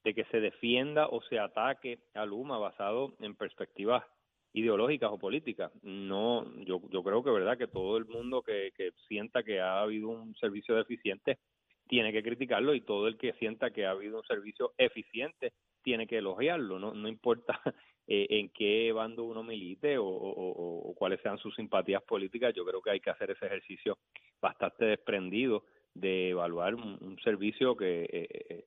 de 0.04 0.14
que 0.14 0.26
se 0.26 0.40
defienda 0.40 1.08
o 1.08 1.22
se 1.24 1.40
ataque 1.40 2.00
a 2.14 2.26
Luma 2.26 2.58
basado 2.58 3.14
en 3.20 3.36
perspectivas 3.36 4.04
ideológicas 4.54 5.12
o 5.12 5.20
políticas. 5.20 5.72
No, 5.84 6.46
yo, 6.64 6.82
yo 6.90 7.04
creo 7.04 7.24
que 7.24 7.32
verdad 7.32 7.58
que 7.58 7.68
todo 7.68 7.98
el 7.98 8.06
mundo 8.06 8.42
que, 8.42 8.72
que 8.76 8.92
sienta 9.08 9.44
que 9.44 9.60
ha 9.60 9.82
habido 9.82 10.10
un 10.10 10.36
servicio 10.36 10.76
deficiente 10.76 11.38
tiene 11.88 12.12
que 12.12 12.24
criticarlo 12.24 12.74
y 12.76 12.82
todo 12.82 13.08
el 13.08 13.18
que 13.18 13.34
sienta 13.34 13.72
que 13.72 13.86
ha 13.86 13.92
habido 13.92 14.18
un 14.18 14.26
servicio 14.26 14.74
eficiente 14.78 15.54
tiene 15.82 16.08
que 16.08 16.18
elogiarlo, 16.18 16.78
no, 16.78 16.94
no 16.94 17.08
importa 17.08 17.60
eh, 18.08 18.28
en 18.30 18.50
qué 18.50 18.92
bando 18.92 19.24
uno 19.24 19.44
milite 19.44 19.98
o, 19.98 20.94
cuáles 20.96 21.22
sean 21.22 21.38
sus 21.38 21.56
simpatías 21.56 22.04
políticas, 22.04 22.54
yo 22.54 22.66
creo 22.66 22.82
que 22.82 22.92
hay 22.92 23.00
que 23.00 23.10
hacer 23.10 23.32
ese 23.32 23.46
ejercicio 23.46 23.98
bastante 24.42 24.86
desprendido 24.86 25.64
de 25.94 26.30
evaluar 26.30 26.76
un, 26.76 27.18
servicio 27.24 27.76
que 27.76 28.04
eh, 28.04 28.28
eh, 28.50 28.66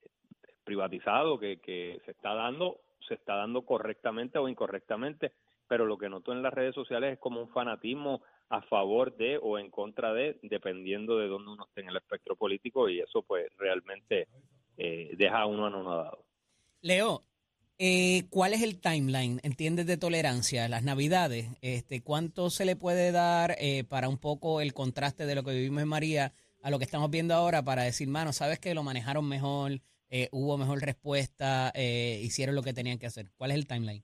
privatizado 0.65 1.39
que, 1.39 1.61
que 1.61 2.01
se 2.05 2.13
está 2.13 2.35
dando, 2.35 2.81
se 3.07 3.15
está 3.15 3.37
dando 3.37 3.63
correctamente 3.63 4.39
o 4.39 4.49
incorrectamente, 4.49 5.33
pero 5.69 5.87
lo 5.87 5.99
que 5.99 6.09
noto 6.09 6.33
en 6.33 6.43
las 6.43 6.53
redes 6.53 6.75
sociales 6.75 7.15
es 7.15 7.19
como 7.19 7.41
un 7.41 7.49
fanatismo 7.49 8.23
a 8.49 8.63
favor 8.63 9.17
de 9.17 9.39
o 9.43 9.59
en 9.59 9.71
contra 9.71 10.13
de, 10.13 10.39
dependiendo 10.43 11.19
de 11.19 11.29
dónde 11.29 11.53
uno 11.53 11.65
esté 11.67 11.81
en 11.81 11.89
el 11.89 11.97
espectro 11.97 12.37
político 12.37 12.89
y 12.89 13.01
eso 13.01 13.23
pues 13.23 13.47
realmente 13.57 14.29
deja 14.77 15.39
a 15.39 15.47
uno 15.47 15.67
anonadado. 15.67 16.25
Leo, 16.81 17.25
eh, 17.79 18.29
¿cuál 18.31 18.53
es 18.53 18.63
el 18.63 18.81
timeline, 18.81 19.41
entiendes, 19.43 19.87
de 19.87 19.97
tolerancia? 19.97 20.69
Las 20.69 20.85
navidades, 20.85 21.49
este, 21.63 22.01
¿cuánto 22.01 22.49
se 22.51 22.65
le 22.65 22.77
puede 22.77 23.11
dar 23.11 23.57
eh, 23.59 23.83
para 23.83 24.09
un 24.09 24.19
poco 24.19 24.61
el 24.61 24.73
contraste 24.73 25.27
de 25.27 25.35
lo 25.35 25.43
que 25.43 25.53
vivimos 25.53 25.83
en 25.83 25.89
María 25.89 26.33
a 26.63 26.71
lo 26.71 26.79
que 26.79 26.85
estamos 26.85 27.11
viendo 27.11 27.35
ahora 27.35 27.65
para 27.65 27.83
decir, 27.83 28.07
mano, 28.07 28.33
sabes 28.33 28.61
que 28.61 28.75
lo 28.75 28.85
manejaron 28.85 29.29
mejor, 29.29 29.81
eh, 30.15 30.29
hubo 30.31 30.59
mejor 30.59 30.81
respuesta, 30.81 31.73
eh, 31.75 32.21
hicieron 32.23 32.55
lo 32.55 32.63
que 32.63 32.75
tenían 32.75 32.99
que 32.99 33.07
hacer? 33.07 33.31
¿Cuál 33.39 33.53
es 33.53 33.57
el 33.57 33.67
timeline? 33.67 34.03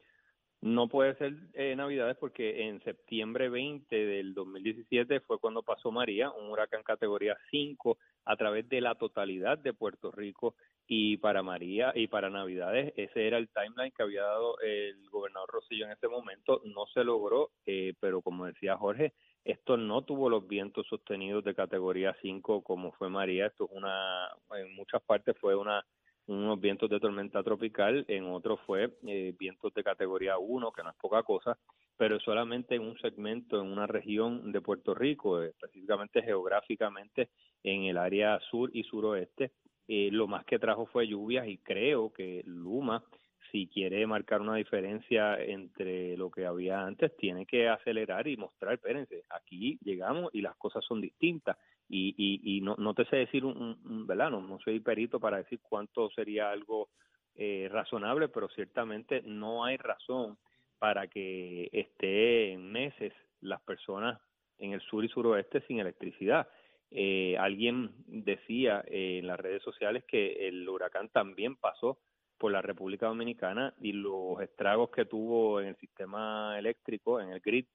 No 0.62 0.88
puede 0.88 1.14
ser 1.16 1.34
eh, 1.52 1.76
Navidades 1.76 2.16
porque 2.16 2.66
en 2.66 2.82
septiembre 2.82 3.50
20 3.50 3.94
del 3.94 4.32
2017 4.32 5.20
fue 5.20 5.38
cuando 5.38 5.62
pasó 5.62 5.92
María, 5.92 6.30
un 6.30 6.50
huracán 6.50 6.82
categoría 6.82 7.36
5 7.50 7.98
a 8.24 8.36
través 8.36 8.66
de 8.70 8.80
la 8.80 8.94
totalidad 8.94 9.58
de 9.58 9.74
Puerto 9.74 10.10
Rico 10.10 10.56
y 10.86 11.18
para 11.18 11.42
María 11.42 11.92
y 11.94 12.06
para 12.06 12.30
Navidades 12.30 12.92
ese 12.96 13.26
era 13.26 13.36
el 13.36 13.50
timeline 13.50 13.92
que 13.94 14.02
había 14.02 14.22
dado 14.22 14.58
el 14.60 15.08
gobernador 15.10 15.50
Rosillo 15.50 15.84
en 15.84 15.92
ese 15.92 16.08
momento, 16.08 16.62
no 16.64 16.86
se 16.86 17.04
logró, 17.04 17.50
eh, 17.66 17.92
pero 18.00 18.22
como 18.22 18.46
decía 18.46 18.78
Jorge, 18.78 19.12
esto 19.48 19.76
no 19.76 20.02
tuvo 20.02 20.28
los 20.28 20.46
vientos 20.46 20.86
sostenidos 20.86 21.42
de 21.42 21.54
categoría 21.54 22.14
5 22.20 22.62
como 22.62 22.92
fue 22.92 23.08
María, 23.08 23.46
esto 23.46 23.64
es 23.64 23.70
una, 23.72 24.28
en 24.56 24.74
muchas 24.74 25.02
partes 25.02 25.36
fue 25.40 25.56
una 25.56 25.84
unos 26.28 26.60
vientos 26.60 26.90
de 26.90 27.00
tormenta 27.00 27.42
tropical, 27.42 28.04
en 28.06 28.26
otros 28.26 28.60
fue 28.66 28.92
eh, 29.06 29.34
vientos 29.38 29.72
de 29.72 29.82
categoría 29.82 30.36
1, 30.36 30.72
que 30.72 30.82
no 30.82 30.90
es 30.90 30.96
poca 30.96 31.22
cosa, 31.22 31.58
pero 31.96 32.20
solamente 32.20 32.74
en 32.74 32.82
un 32.82 32.98
segmento, 32.98 33.60
en 33.60 33.72
una 33.72 33.86
región 33.86 34.52
de 34.52 34.60
Puerto 34.60 34.94
Rico, 34.94 35.42
eh, 35.42 35.48
específicamente 35.48 36.22
geográficamente 36.22 37.30
en 37.62 37.84
el 37.84 37.96
área 37.96 38.38
sur 38.50 38.70
y 38.74 38.82
suroeste. 38.82 39.52
Eh, 39.88 40.10
lo 40.12 40.26
más 40.26 40.44
que 40.44 40.58
trajo 40.58 40.84
fue 40.84 41.08
lluvias 41.08 41.48
y 41.48 41.56
creo 41.56 42.12
que 42.12 42.42
Luma, 42.44 43.02
si 43.50 43.66
quiere 43.68 44.06
marcar 44.06 44.40
una 44.40 44.56
diferencia 44.56 45.42
entre 45.42 46.16
lo 46.16 46.30
que 46.30 46.46
había 46.46 46.84
antes, 46.84 47.16
tiene 47.16 47.46
que 47.46 47.68
acelerar 47.68 48.26
y 48.28 48.36
mostrar, 48.36 48.74
espérense, 48.74 49.24
aquí 49.30 49.78
llegamos 49.82 50.30
y 50.34 50.40
las 50.40 50.56
cosas 50.56 50.84
son 50.84 51.00
distintas 51.00 51.56
y, 51.88 52.14
y, 52.16 52.56
y 52.56 52.60
no, 52.60 52.76
no 52.76 52.94
te 52.94 53.04
sé 53.06 53.16
decir 53.16 53.44
un, 53.44 53.78
un 53.84 54.06
¿verdad? 54.06 54.30
No, 54.30 54.58
soy 54.60 54.80
perito 54.80 55.18
para 55.18 55.38
decir 55.38 55.60
cuánto 55.62 56.10
sería 56.10 56.50
algo 56.50 56.90
eh, 57.34 57.68
razonable, 57.70 58.28
pero 58.28 58.48
ciertamente 58.48 59.22
no 59.24 59.64
hay 59.64 59.76
razón 59.76 60.36
para 60.78 61.06
que 61.08 61.68
esté 61.72 62.52
en 62.52 62.70
meses 62.70 63.12
las 63.40 63.60
personas 63.62 64.20
en 64.58 64.72
el 64.72 64.80
sur 64.82 65.04
y 65.04 65.08
suroeste 65.08 65.60
sin 65.62 65.78
electricidad. 65.78 66.48
Eh, 66.90 67.36
alguien 67.38 67.90
decía 68.06 68.82
en 68.86 69.26
las 69.26 69.38
redes 69.38 69.62
sociales 69.62 70.04
que 70.04 70.48
el 70.48 70.68
huracán 70.68 71.08
también 71.10 71.56
pasó 71.56 71.98
por 72.38 72.52
la 72.52 72.62
República 72.62 73.06
Dominicana 73.06 73.74
y 73.80 73.92
los 73.92 74.40
estragos 74.40 74.90
que 74.90 75.04
tuvo 75.04 75.60
en 75.60 75.68
el 75.68 75.76
sistema 75.76 76.58
eléctrico, 76.58 77.20
en 77.20 77.30
el 77.30 77.40
grid, 77.40 77.66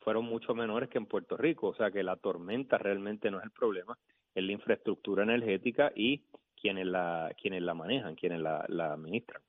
fueron 0.00 0.24
mucho 0.26 0.54
menores 0.54 0.88
que 0.88 0.98
en 0.98 1.06
Puerto 1.06 1.36
Rico, 1.36 1.68
o 1.68 1.74
sea 1.74 1.90
que 1.90 2.02
la 2.02 2.16
tormenta 2.16 2.78
realmente 2.78 3.30
no 3.30 3.38
es 3.38 3.44
el 3.44 3.50
problema, 3.50 3.98
es 4.34 4.44
la 4.44 4.52
infraestructura 4.52 5.22
energética 5.22 5.92
y 5.94 6.24
quienes 6.54 6.86
la 6.86 7.34
quienes 7.40 7.62
la 7.62 7.74
manejan, 7.74 8.14
quienes 8.14 8.40
la, 8.40 8.64
la 8.68 8.92
administran. 8.92 9.42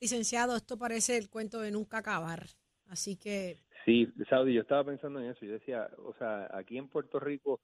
Licenciado, 0.00 0.56
esto 0.56 0.76
parece 0.76 1.16
el 1.16 1.30
cuento 1.30 1.60
de 1.60 1.70
nunca 1.70 1.98
acabar, 1.98 2.46
así 2.88 3.16
que... 3.16 3.58
Sí, 3.84 4.12
Saudi, 4.28 4.54
yo 4.54 4.62
estaba 4.62 4.84
pensando 4.84 5.20
en 5.20 5.30
eso, 5.30 5.44
yo 5.44 5.52
decía, 5.52 5.88
o 5.98 6.12
sea, 6.14 6.48
aquí 6.52 6.76
en 6.76 6.88
Puerto 6.88 7.20
Rico 7.20 7.60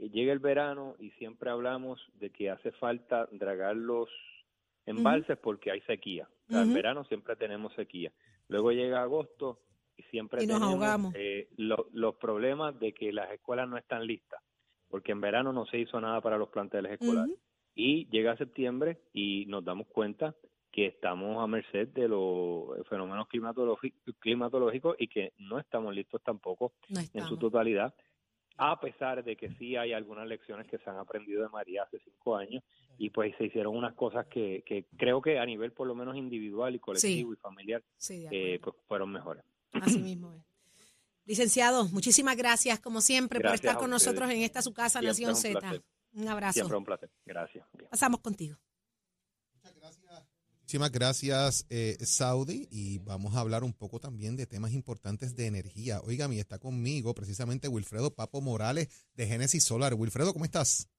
llega 0.00 0.32
el 0.32 0.38
verano 0.38 0.94
y 0.98 1.10
siempre 1.12 1.50
hablamos 1.50 2.00
de 2.14 2.30
que 2.30 2.50
hace 2.50 2.72
falta 2.72 3.28
dragar 3.32 3.76
los 3.76 4.08
embalses 4.86 5.36
porque 5.38 5.70
hay 5.70 5.80
sequía. 5.82 6.28
En 6.48 6.72
verano 6.72 7.04
siempre 7.04 7.36
tenemos 7.36 7.74
sequía. 7.74 8.12
Luego 8.48 8.72
llega 8.72 9.02
agosto 9.02 9.60
y 9.96 10.02
siempre 10.04 10.46
tenemos 10.46 11.12
eh, 11.14 11.48
los 11.56 12.14
problemas 12.16 12.78
de 12.78 12.92
que 12.92 13.12
las 13.12 13.30
escuelas 13.30 13.68
no 13.68 13.76
están 13.76 14.06
listas, 14.06 14.40
porque 14.88 15.12
en 15.12 15.20
verano 15.20 15.52
no 15.52 15.66
se 15.66 15.78
hizo 15.78 16.00
nada 16.00 16.20
para 16.20 16.38
los 16.38 16.48
planteles 16.48 16.92
escolares. 16.92 17.36
Y 17.74 18.08
llega 18.08 18.36
septiembre 18.36 18.98
y 19.12 19.46
nos 19.46 19.64
damos 19.64 19.86
cuenta 19.88 20.34
que 20.72 20.86
estamos 20.86 21.42
a 21.42 21.46
merced 21.46 21.88
de 21.88 22.08
los 22.08 22.86
fenómenos 22.88 23.28
climatológicos 23.28 24.96
y 24.98 25.08
que 25.08 25.32
no 25.38 25.58
estamos 25.58 25.94
listos 25.94 26.22
tampoco 26.22 26.72
en 26.88 27.24
su 27.26 27.36
totalidad 27.36 27.94
a 28.58 28.78
pesar 28.80 29.22
de 29.22 29.36
que 29.36 29.54
sí 29.54 29.76
hay 29.76 29.92
algunas 29.92 30.26
lecciones 30.26 30.66
que 30.66 30.78
se 30.78 30.90
han 30.90 30.98
aprendido 30.98 31.42
de 31.42 31.48
María 31.48 31.84
hace 31.84 32.00
cinco 32.00 32.36
años 32.36 32.62
y 32.98 33.10
pues 33.10 33.34
se 33.38 33.44
hicieron 33.44 33.76
unas 33.76 33.94
cosas 33.94 34.26
que, 34.26 34.64
que 34.66 34.86
creo 34.96 35.22
que 35.22 35.38
a 35.38 35.46
nivel 35.46 35.72
por 35.72 35.86
lo 35.86 35.94
menos 35.94 36.16
individual 36.16 36.74
y 36.74 36.80
colectivo 36.80 37.32
y 37.32 37.36
familiar 37.36 37.82
eh, 38.10 38.58
pues 38.62 38.76
fueron 38.88 39.12
mejores. 39.12 39.44
Así 39.72 39.98
mismo 40.02 40.34
es. 40.34 40.42
Licenciado, 41.24 41.86
muchísimas 41.90 42.36
gracias 42.36 42.80
como 42.80 43.00
siempre 43.00 43.40
por 43.40 43.54
estar 43.54 43.76
con 43.76 43.90
nosotros 43.90 44.28
en 44.30 44.42
esta 44.42 44.60
su 44.60 44.72
casa 44.72 45.00
Nación 45.00 45.36
Z. 45.36 45.60
Un 46.14 46.28
abrazo. 46.28 46.54
Siempre 46.54 46.76
un 46.76 46.84
placer. 46.84 47.10
Gracias. 47.24 47.64
Pasamos 47.90 48.20
contigo. 48.20 48.56
Muchísimas 50.68 50.92
gracias, 50.92 51.66
eh, 51.70 51.96
Saudi. 52.00 52.68
Y 52.70 52.98
vamos 52.98 53.34
a 53.34 53.40
hablar 53.40 53.64
un 53.64 53.72
poco 53.72 54.00
también 54.00 54.36
de 54.36 54.44
temas 54.44 54.74
importantes 54.74 55.34
de 55.34 55.46
energía. 55.46 56.02
Oiga, 56.06 56.28
mi 56.28 56.40
está 56.40 56.58
conmigo 56.58 57.14
precisamente 57.14 57.68
Wilfredo 57.68 58.14
Papo 58.14 58.42
Morales 58.42 59.08
de 59.16 59.24
Génesis 59.24 59.64
Solar. 59.64 59.94
Wilfredo, 59.94 60.34
¿cómo 60.34 60.44
estás? 60.44 60.92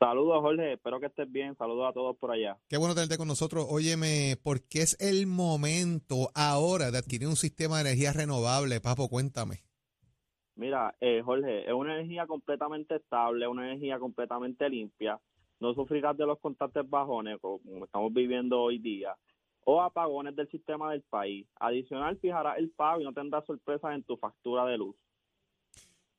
Saludos, 0.00 0.40
Jorge. 0.40 0.72
Espero 0.72 0.98
que 0.98 1.06
estés 1.06 1.30
bien. 1.30 1.54
Saludos 1.56 1.90
a 1.90 1.92
todos 1.92 2.16
por 2.16 2.32
allá. 2.32 2.58
Qué 2.68 2.76
bueno 2.76 2.96
tenerte 2.96 3.18
con 3.18 3.28
nosotros. 3.28 3.68
Óyeme, 3.70 4.36
¿por 4.42 4.66
qué 4.66 4.82
es 4.82 5.00
el 5.00 5.28
momento 5.28 6.30
ahora 6.34 6.90
de 6.90 6.98
adquirir 6.98 7.28
un 7.28 7.36
sistema 7.36 7.76
de 7.76 7.82
energía 7.82 8.12
renovable? 8.12 8.80
Papo, 8.80 9.08
cuéntame. 9.08 9.58
Mira, 10.56 10.96
eh, 11.00 11.22
Jorge, 11.24 11.68
es 11.68 11.72
una 11.72 11.94
energía 11.94 12.26
completamente 12.26 12.96
estable, 12.96 13.46
una 13.46 13.64
energía 13.64 14.00
completamente 14.00 14.68
limpia 14.68 15.20
no 15.62 15.74
sufrirás 15.74 16.16
de 16.16 16.26
los 16.26 16.38
constantes 16.40 16.88
bajones 16.90 17.38
como 17.40 17.84
estamos 17.84 18.12
viviendo 18.12 18.60
hoy 18.60 18.78
día 18.78 19.16
o 19.64 19.80
apagones 19.80 20.34
del 20.34 20.50
sistema 20.50 20.90
del 20.90 21.02
país. 21.02 21.46
Adicional, 21.60 22.18
fijarás 22.18 22.58
el 22.58 22.70
pago 22.70 23.00
y 23.00 23.04
no 23.04 23.12
tendrás 23.12 23.46
sorpresas 23.46 23.94
en 23.94 24.02
tu 24.02 24.16
factura 24.16 24.66
de 24.66 24.76
luz. 24.76 24.96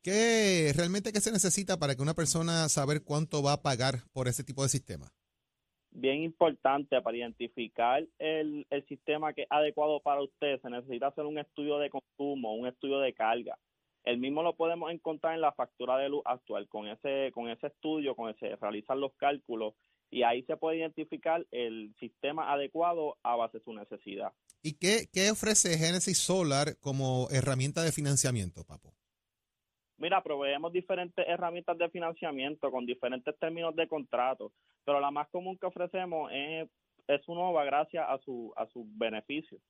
¿Qué 0.01 0.71
realmente 0.75 1.11
qué 1.11 1.19
se 1.19 1.31
necesita 1.31 1.77
para 1.77 1.95
que 1.95 2.01
una 2.01 2.13
persona 2.13 2.69
saber 2.69 3.03
cuánto 3.03 3.43
va 3.43 3.53
a 3.53 3.61
pagar 3.61 3.95
por 4.13 4.29
ese 4.29 4.45
tipo 4.45 4.63
de 4.63 4.69
sistema? 4.69 5.11
Bien 5.91 6.23
importante 6.23 7.01
para 7.01 7.17
identificar 7.17 8.03
el, 8.19 8.65
el 8.69 8.87
sistema 8.87 9.33
que 9.33 9.43
es 9.43 9.47
adecuado 9.49 9.99
para 9.99 10.23
usted, 10.23 10.59
se 10.61 10.69
necesita 10.69 11.07
hacer 11.07 11.25
un 11.25 11.37
estudio 11.37 11.77
de 11.79 11.89
consumo, 11.89 12.55
un 12.55 12.67
estudio 12.67 12.99
de 12.99 13.13
carga. 13.13 13.57
El 14.03 14.17
mismo 14.17 14.43
lo 14.43 14.55
podemos 14.55 14.91
encontrar 14.91 15.33
en 15.33 15.41
la 15.41 15.53
factura 15.53 15.97
de 15.97 16.09
luz 16.09 16.21
actual. 16.25 16.67
Con 16.67 16.87
ese, 16.87 17.31
con 17.33 17.49
ese 17.49 17.67
estudio, 17.67 18.15
con 18.15 18.29
ese 18.29 18.55
realizar 18.57 18.97
los 18.97 19.13
cálculos 19.15 19.73
y 20.13 20.21
ahí 20.21 20.43
se 20.43 20.57
puede 20.57 20.77
identificar 20.77 21.45
el 21.49 21.95
sistema 21.99 22.53
adecuado 22.53 23.17
a 23.23 23.35
base 23.35 23.57
de 23.57 23.63
su 23.63 23.73
necesidad. 23.73 24.31
¿Y 24.61 24.73
qué, 24.73 25.07
qué 25.11 25.31
ofrece 25.31 25.77
Genesis 25.77 26.19
Solar 26.19 26.77
como 26.79 27.27
herramienta 27.31 27.81
de 27.81 27.91
financiamiento, 27.91 28.63
Papo? 28.63 28.93
Mira, 29.97 30.21
proveemos 30.21 30.71
diferentes 30.71 31.25
herramientas 31.27 31.77
de 31.77 31.89
financiamiento 31.89 32.69
con 32.69 32.85
diferentes 32.85 33.37
términos 33.39 33.75
de 33.75 33.87
contrato, 33.87 34.51
pero 34.85 34.99
la 34.99 35.09
más 35.09 35.29
común 35.29 35.57
que 35.57 35.65
ofrecemos 35.65 36.29
es, 36.31 36.69
es 37.07 37.21
nueva 37.27 37.63
gracias 37.63 38.05
a 38.07 38.19
su, 38.19 38.53
a 38.55 38.67
sus 38.67 38.85
beneficios. 38.97 39.61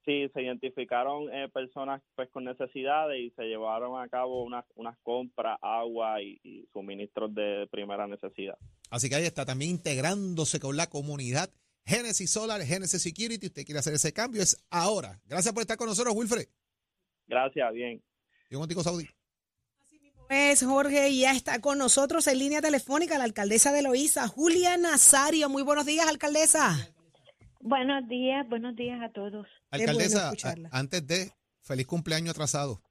Sí, 0.05 0.29
se 0.35 0.43
identificaron 0.43 1.33
eh, 1.33 1.49
personas 1.49 2.03
pues 2.15 2.29
con 2.31 2.45
necesidades 2.45 3.19
y 3.19 3.31
se 3.31 3.45
llevaron 3.45 4.01
a 4.03 4.09
cabo 4.09 4.45
unas, 4.45 4.65
unas 4.75 4.99
compras, 5.03 5.59
agua 5.63 6.21
y, 6.21 6.39
y 6.43 6.67
suministros 6.73 7.35
de 7.35 7.67
primera 7.71 8.07
necesidad. 8.07 8.59
Así 8.91 9.09
que 9.09 9.15
ahí 9.15 9.25
está 9.25 9.47
también 9.47 9.71
integrándose 9.71 10.61
con 10.61 10.77
la 10.77 10.89
comunidad 10.89 11.51
Genesis 11.87 12.31
Solar, 12.31 12.63
Genesis 12.63 13.03
Security. 13.03 13.47
Usted 13.47 13.65
quiere 13.65 13.79
hacer 13.79 13.95
ese 13.95 14.13
cambio, 14.13 14.43
es 14.43 14.57
ahora. 14.71 15.21
Gracias 15.27 15.53
por 15.53 15.63
estar 15.63 15.77
con 15.77 15.89
nosotros, 15.89 16.15
Wilfred. 16.15 16.47
Gracias, 17.27 17.73
bien. 17.73 18.03
Yo 18.51 18.59
contigo, 18.59 18.83
Saudi. 18.83 19.09
Pues 20.29 20.65
Jorge, 20.65 21.11
y 21.11 21.21
ya 21.21 21.33
está 21.33 21.61
con 21.61 21.77
nosotros 21.79 22.27
en 22.27 22.39
línea 22.39 22.63
telefónica 22.63 23.19
la 23.19 23.25
alcaldesa 23.25 23.73
de 23.73 23.83
Loíza, 23.83 24.27
Julia 24.27 24.77
Nazario. 24.77 25.49
Muy 25.51 25.63
buenos 25.63 25.85
días, 25.85 26.09
alcaldesa. 26.09 26.94
Buenos 27.65 28.07
días, 28.11 28.47
buenos 28.47 28.77
días 28.77 29.01
a 29.03 29.09
todos. 29.09 29.47
Alcaldesa, 29.71 30.33
antes 30.71 31.07
de, 31.07 31.33
feliz 31.63 31.87
cumpleaños 31.87 32.35
atrasado. 32.35 32.83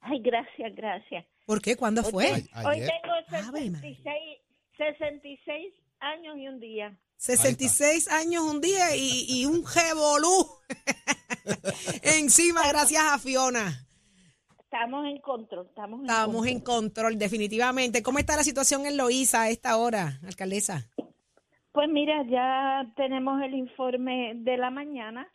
Ay, 0.00 0.20
gracias, 0.20 0.74
gracias. 0.76 1.24
¿Por 1.46 1.62
qué? 1.62 1.76
¿Cuándo 1.76 2.02
fue? 2.04 2.26
Hoy 2.30 2.78
tengo 2.78 3.14
66, 3.30 4.04
66 4.76 5.74
años 6.00 6.36
y 6.36 6.48
un 6.48 6.60
día. 6.60 6.94
66 7.16 8.08
años 8.08 8.44
un 8.44 8.60
día 8.60 8.94
y, 8.94 9.24
y 9.26 9.46
un 9.46 9.64
revolú 9.64 10.46
encima 12.02 12.68
gracias 12.68 13.02
a 13.02 13.18
Fiona. 13.18 13.86
Estamos 14.62 15.06
en 15.06 15.22
control, 15.22 15.66
estamos 15.68 16.00
en 16.00 16.06
Estamos 16.06 16.34
control. 16.34 16.48
en 16.48 16.60
control, 16.60 17.18
definitivamente. 17.18 18.02
¿Cómo 18.02 18.18
está 18.18 18.36
la 18.36 18.44
situación 18.44 18.84
en 18.84 18.98
Loíza 18.98 19.40
a 19.40 19.48
esta 19.48 19.78
hora, 19.78 20.20
alcaldesa? 20.26 20.90
Pues 21.72 21.88
mira, 21.88 22.24
ya 22.24 22.84
tenemos 22.96 23.40
el 23.42 23.54
informe 23.54 24.32
de 24.34 24.56
la 24.56 24.70
mañana. 24.70 25.28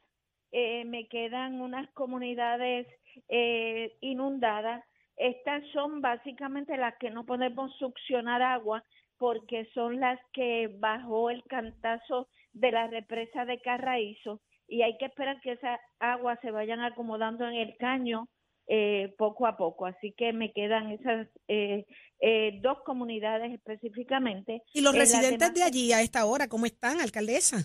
Eh, 0.52 0.84
me 0.86 1.08
quedan 1.08 1.62
unas 1.62 1.90
comunidades 1.92 2.88
eh, 3.30 3.96
inundadas. 4.02 4.84
Estas 5.16 5.64
son 5.72 6.02
básicamente 6.02 6.76
las 6.76 6.98
que 6.98 7.10
no 7.10 7.26
podemos 7.26 7.74
succionar 7.78 8.42
agua 8.42 8.84
porque 9.18 9.66
son 9.74 10.02
las 10.02 10.20
que 10.34 10.70
bajó 10.78 11.30
el 11.30 11.42
cantazo 11.44 12.28
de 12.52 12.72
la 12.72 12.88
represa 12.88 13.46
de 13.46 13.62
Carraízo 13.62 14.42
y 14.68 14.82
hay 14.82 14.98
que 14.98 15.06
esperar 15.06 15.40
que 15.40 15.54
esa 15.54 15.80
agua 16.00 16.38
se 16.42 16.52
vayan 16.52 16.82
acomodando 16.82 17.48
en 17.48 17.56
el 17.56 17.78
caño 17.78 18.28
eh, 18.68 19.14
poco 19.18 19.48
a 19.48 19.58
poco. 19.58 19.86
Así 19.86 20.14
que 20.14 20.34
me 20.34 20.52
quedan 20.54 20.92
esas 20.92 21.28
eh, 21.48 21.86
eh, 22.20 22.60
dos 22.62 22.80
comunidades 22.84 23.52
específicamente. 23.54 24.62
¿Y 24.74 24.82
los 24.82 24.96
Eh, 24.96 25.00
residentes 25.00 25.54
de 25.54 25.64
allí 25.64 25.92
a 25.94 26.02
esta 26.02 26.26
hora, 26.26 26.48
cómo 26.48 26.66
están, 26.66 27.00
alcaldesa? 27.00 27.58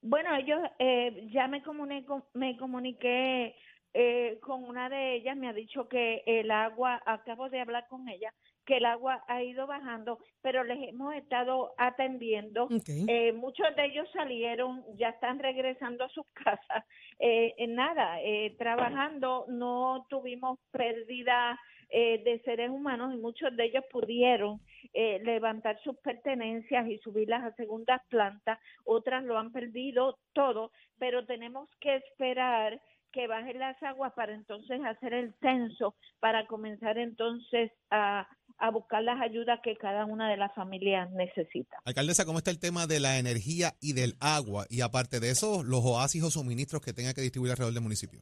Bueno, 0.00 0.34
ellos 0.36 0.60
eh, 0.78 1.28
ya 1.32 1.46
me 1.48 1.62
comunico, 1.62 2.26
me 2.34 2.56
comuniqué 2.56 3.54
eh, 3.94 4.38
con 4.42 4.64
una 4.64 4.88
de 4.88 5.14
ellas, 5.16 5.36
me 5.36 5.48
ha 5.48 5.52
dicho 5.52 5.88
que 5.88 6.22
el 6.26 6.50
agua, 6.50 7.00
acabo 7.06 7.48
de 7.50 7.60
hablar 7.60 7.86
con 7.88 8.08
ella, 8.08 8.34
que 8.64 8.76
el 8.76 8.86
agua 8.86 9.24
ha 9.26 9.42
ido 9.42 9.66
bajando, 9.66 10.18
pero 10.40 10.64
les 10.64 10.88
hemos 10.88 11.14
estado 11.14 11.72
atendiendo. 11.78 12.68
Eh, 12.86 13.32
muchos 13.32 13.74
de 13.76 13.86
ellos 13.86 14.08
salieron, 14.12 14.84
ya 14.96 15.10
están 15.10 15.38
regresando 15.38 16.04
a 16.04 16.08
sus 16.08 16.26
casas. 16.34 16.84
Eh, 17.18 17.54
en 17.58 17.74
nada, 17.74 18.20
eh, 18.22 18.54
trabajando, 18.58 19.46
no 19.48 20.06
tuvimos 20.08 20.58
pérdida 20.70 21.58
eh, 21.94 22.22
de 22.24 22.40
seres 22.40 22.70
humanos 22.70 23.12
y 23.12 23.18
muchos 23.18 23.54
de 23.54 23.66
ellos 23.66 23.84
pudieron 23.92 24.62
eh, 24.94 25.20
levantar 25.22 25.78
sus 25.82 25.94
pertenencias 25.98 26.88
y 26.88 26.96
subirlas 27.00 27.44
a 27.44 27.54
segundas 27.54 28.00
plantas. 28.08 28.58
Otras 28.84 29.22
lo 29.24 29.38
han 29.38 29.52
perdido 29.52 30.18
todo, 30.32 30.72
pero 30.98 31.26
tenemos 31.26 31.68
que 31.80 31.96
esperar 31.96 32.80
que 33.12 33.26
bajen 33.26 33.58
las 33.58 33.80
aguas 33.82 34.14
para 34.14 34.32
entonces 34.32 34.80
hacer 34.82 35.12
el 35.12 35.34
censo, 35.42 35.94
para 36.18 36.46
comenzar 36.46 36.96
entonces 36.96 37.70
a, 37.90 38.26
a 38.58 38.70
buscar 38.70 39.02
las 39.02 39.20
ayudas 39.20 39.60
que 39.62 39.76
cada 39.76 40.04
una 40.04 40.30
de 40.30 40.36
las 40.36 40.54
familias 40.54 41.10
necesita. 41.12 41.78
Alcaldesa, 41.84 42.24
¿cómo 42.24 42.38
está 42.38 42.50
el 42.50 42.60
tema 42.60 42.86
de 42.86 43.00
la 43.00 43.18
energía 43.18 43.72
y 43.80 43.92
del 43.92 44.14
agua? 44.20 44.66
Y 44.68 44.80
aparte 44.80 45.20
de 45.20 45.30
eso, 45.30 45.62
los 45.64 45.84
oasis 45.84 46.22
o 46.22 46.30
suministros 46.30 46.82
que 46.82 46.92
tenga 46.92 47.14
que 47.14 47.20
distribuir 47.20 47.52
alrededor 47.52 47.74
del 47.74 47.82
municipio. 47.82 48.20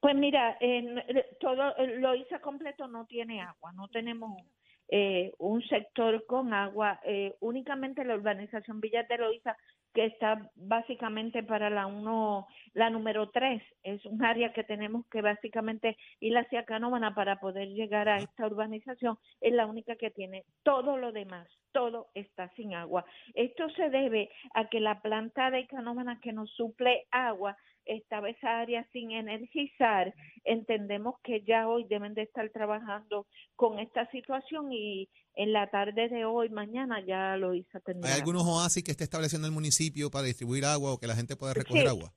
Pues 0.00 0.14
mira, 0.14 0.56
en, 0.60 1.02
todo 1.40 1.74
Loíza 1.98 2.40
completo 2.40 2.88
no 2.88 3.06
tiene 3.06 3.42
agua, 3.42 3.72
no 3.72 3.88
tenemos 3.88 4.42
eh, 4.88 5.32
un 5.38 5.62
sector 5.68 6.24
con 6.26 6.54
agua, 6.54 7.00
eh, 7.04 7.36
únicamente 7.40 8.04
la 8.04 8.14
urbanización 8.14 8.80
Villas 8.80 9.06
de 9.08 9.18
Loíza, 9.18 9.56
que 9.94 10.06
está 10.06 10.50
básicamente 10.54 11.42
para 11.42 11.70
la 11.70 11.86
uno, 11.86 12.46
la 12.74 12.90
número 12.90 13.30
tres, 13.30 13.62
es 13.82 14.04
un 14.06 14.24
área 14.24 14.52
que 14.52 14.64
tenemos 14.64 15.06
que 15.08 15.22
básicamente 15.22 15.96
ir 16.20 16.36
hacia 16.36 16.64
Canóvana 16.64 17.14
para 17.14 17.40
poder 17.40 17.68
llegar 17.68 18.08
a 18.08 18.18
esta 18.18 18.46
urbanización, 18.46 19.18
es 19.40 19.52
la 19.52 19.66
única 19.66 19.96
que 19.96 20.10
tiene. 20.10 20.44
Todo 20.62 20.96
lo 20.96 21.12
demás, 21.12 21.48
todo 21.72 22.08
está 22.14 22.48
sin 22.50 22.74
agua. 22.74 23.04
Esto 23.34 23.68
se 23.70 23.90
debe 23.90 24.30
a 24.54 24.68
que 24.68 24.80
la 24.80 25.00
planta 25.00 25.50
de 25.50 25.66
Canóvana 25.66 26.20
que 26.20 26.32
nos 26.32 26.50
suple 26.52 27.06
agua 27.10 27.56
estaba 27.84 28.30
esa 28.30 28.60
área 28.60 28.86
sin 28.92 29.10
energizar, 29.12 30.14
entendemos 30.44 31.14
que 31.22 31.42
ya 31.42 31.68
hoy 31.68 31.84
deben 31.88 32.14
de 32.14 32.22
estar 32.22 32.48
trabajando 32.50 33.26
con 33.56 33.78
esta 33.78 34.10
situación 34.10 34.72
y 34.72 35.08
en 35.34 35.52
la 35.52 35.70
tarde 35.70 36.08
de 36.08 36.24
hoy, 36.24 36.48
mañana 36.48 37.04
ya 37.04 37.36
lo 37.36 37.54
hizo. 37.54 37.78
¿Hay 38.02 38.12
algunos 38.18 38.46
oasis 38.46 38.82
que 38.82 38.90
esté 38.90 39.04
estableciendo 39.04 39.46
el 39.46 39.54
municipio 39.54 40.10
para 40.10 40.24
distribuir 40.24 40.64
agua 40.64 40.92
o 40.92 40.98
que 40.98 41.06
la 41.06 41.14
gente 41.14 41.36
pueda 41.36 41.54
recoger 41.54 41.82
Sí. 41.82 41.88
agua? 41.88 42.12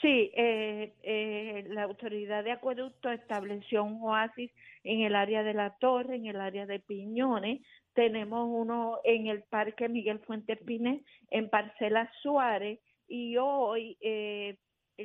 Sí, 0.00 0.32
eh, 0.34 0.94
eh, 1.04 1.64
la 1.68 1.84
autoridad 1.84 2.42
de 2.42 2.50
acueducto 2.50 3.08
estableció 3.12 3.84
un 3.84 4.02
oasis 4.02 4.50
en 4.82 5.02
el 5.02 5.14
área 5.14 5.44
de 5.44 5.54
la 5.54 5.76
Torre, 5.78 6.16
en 6.16 6.26
el 6.26 6.40
área 6.40 6.66
de 6.66 6.80
Piñones. 6.80 7.60
Tenemos 7.94 8.48
uno 8.50 8.98
en 9.04 9.28
el 9.28 9.44
Parque 9.44 9.88
Miguel 9.88 10.18
Fuentes 10.26 10.58
Pines, 10.66 11.02
en 11.30 11.48
Parcela 11.48 12.10
Suárez. 12.20 12.80
Y 13.06 13.36
hoy, 13.36 13.96
eh, 14.00 14.56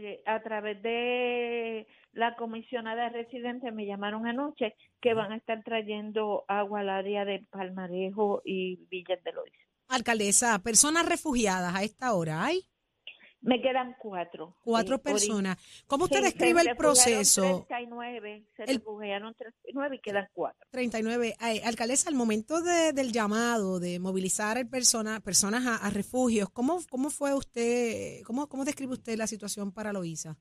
eh, 0.03 0.21
a 0.25 0.41
través 0.41 0.81
de 0.81 1.87
la 2.13 2.35
comisionada 2.35 3.09
residente, 3.09 3.71
me 3.71 3.85
llamaron 3.85 4.25
anoche 4.25 4.75
que 5.01 5.13
van 5.13 5.31
a 5.31 5.37
estar 5.37 5.63
trayendo 5.63 6.45
agua 6.47 6.79
al 6.81 6.89
área 6.89 7.25
de 7.25 7.45
Palmarejo 7.51 8.41
y 8.43 8.77
Villas 8.89 9.23
de 9.23 9.33
Loíza. 9.33 9.57
Alcaldesa, 9.89 10.59
personas 10.59 11.07
refugiadas 11.07 11.75
a 11.75 11.83
esta 11.83 12.13
hora, 12.13 12.43
¿hay? 12.43 12.67
Me 13.47 13.61
quedan 13.61 13.95
cuatro. 13.97 14.57
Cuatro 14.61 14.95
Eh, 14.95 14.99
personas. 14.99 15.57
¿Cómo 15.87 16.03
usted 16.03 16.17
Sí, 16.17 16.23
describe 16.25 16.61
el 16.61 16.75
proceso? 16.75 17.41
refugiaron 17.41 17.65
39, 17.67 18.45
se 18.57 18.63
El- 18.63 18.75
refugiaron 18.79 19.33
39 19.35 19.95
y 19.95 19.99
quedan 19.99 20.27
cuatro. 20.33 20.67
39. 20.69 21.33
Ay, 21.39 21.59
alcaldesa, 21.63 22.09
al 22.09 22.15
momento 22.15 22.61
de- 22.61 22.91
del 22.91 23.13
llamado, 23.13 23.79
de 23.79 23.99
movilizar 23.99 24.57
el 24.57 24.67
persona, 24.67 25.21
personas 25.21 25.65
a, 25.65 25.77
a 25.77 25.89
refugios, 25.89 26.49
¿cómo, 26.49 26.79
¿cómo 26.89 27.09
fue 27.09 27.33
usted, 27.33 28.21
cómo, 28.25 28.47
cómo 28.49 28.65
describe 28.65 28.91
usted 28.91 29.17
la 29.17 29.27
situación 29.27 29.71
para 29.71 29.93
Loíza? 29.93 30.35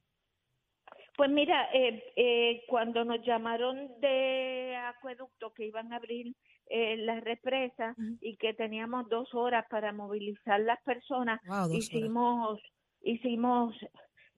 Pues 1.17 1.31
mira, 1.31 1.69
eh, 1.73 2.03
eh, 2.17 2.63
cuando 2.69 3.05
nos 3.05 3.25
llamaron 3.25 3.89
de 4.01 4.77
acueducto 4.77 5.53
que 5.55 5.65
iban 5.67 5.93
a 5.93 5.97
abrir 5.97 6.35
eh, 6.69 6.97
la 6.97 7.21
represa 7.21 7.95
y 8.21 8.37
que 8.37 8.53
teníamos 8.53 9.09
dos 9.09 9.33
horas 9.33 9.65
para 9.71 9.93
movilizar 9.93 10.59
las 10.61 10.83
personas, 10.83 11.41
Wow, 11.47 11.69
horas. 11.71 12.61
Hicimos, 13.07 13.75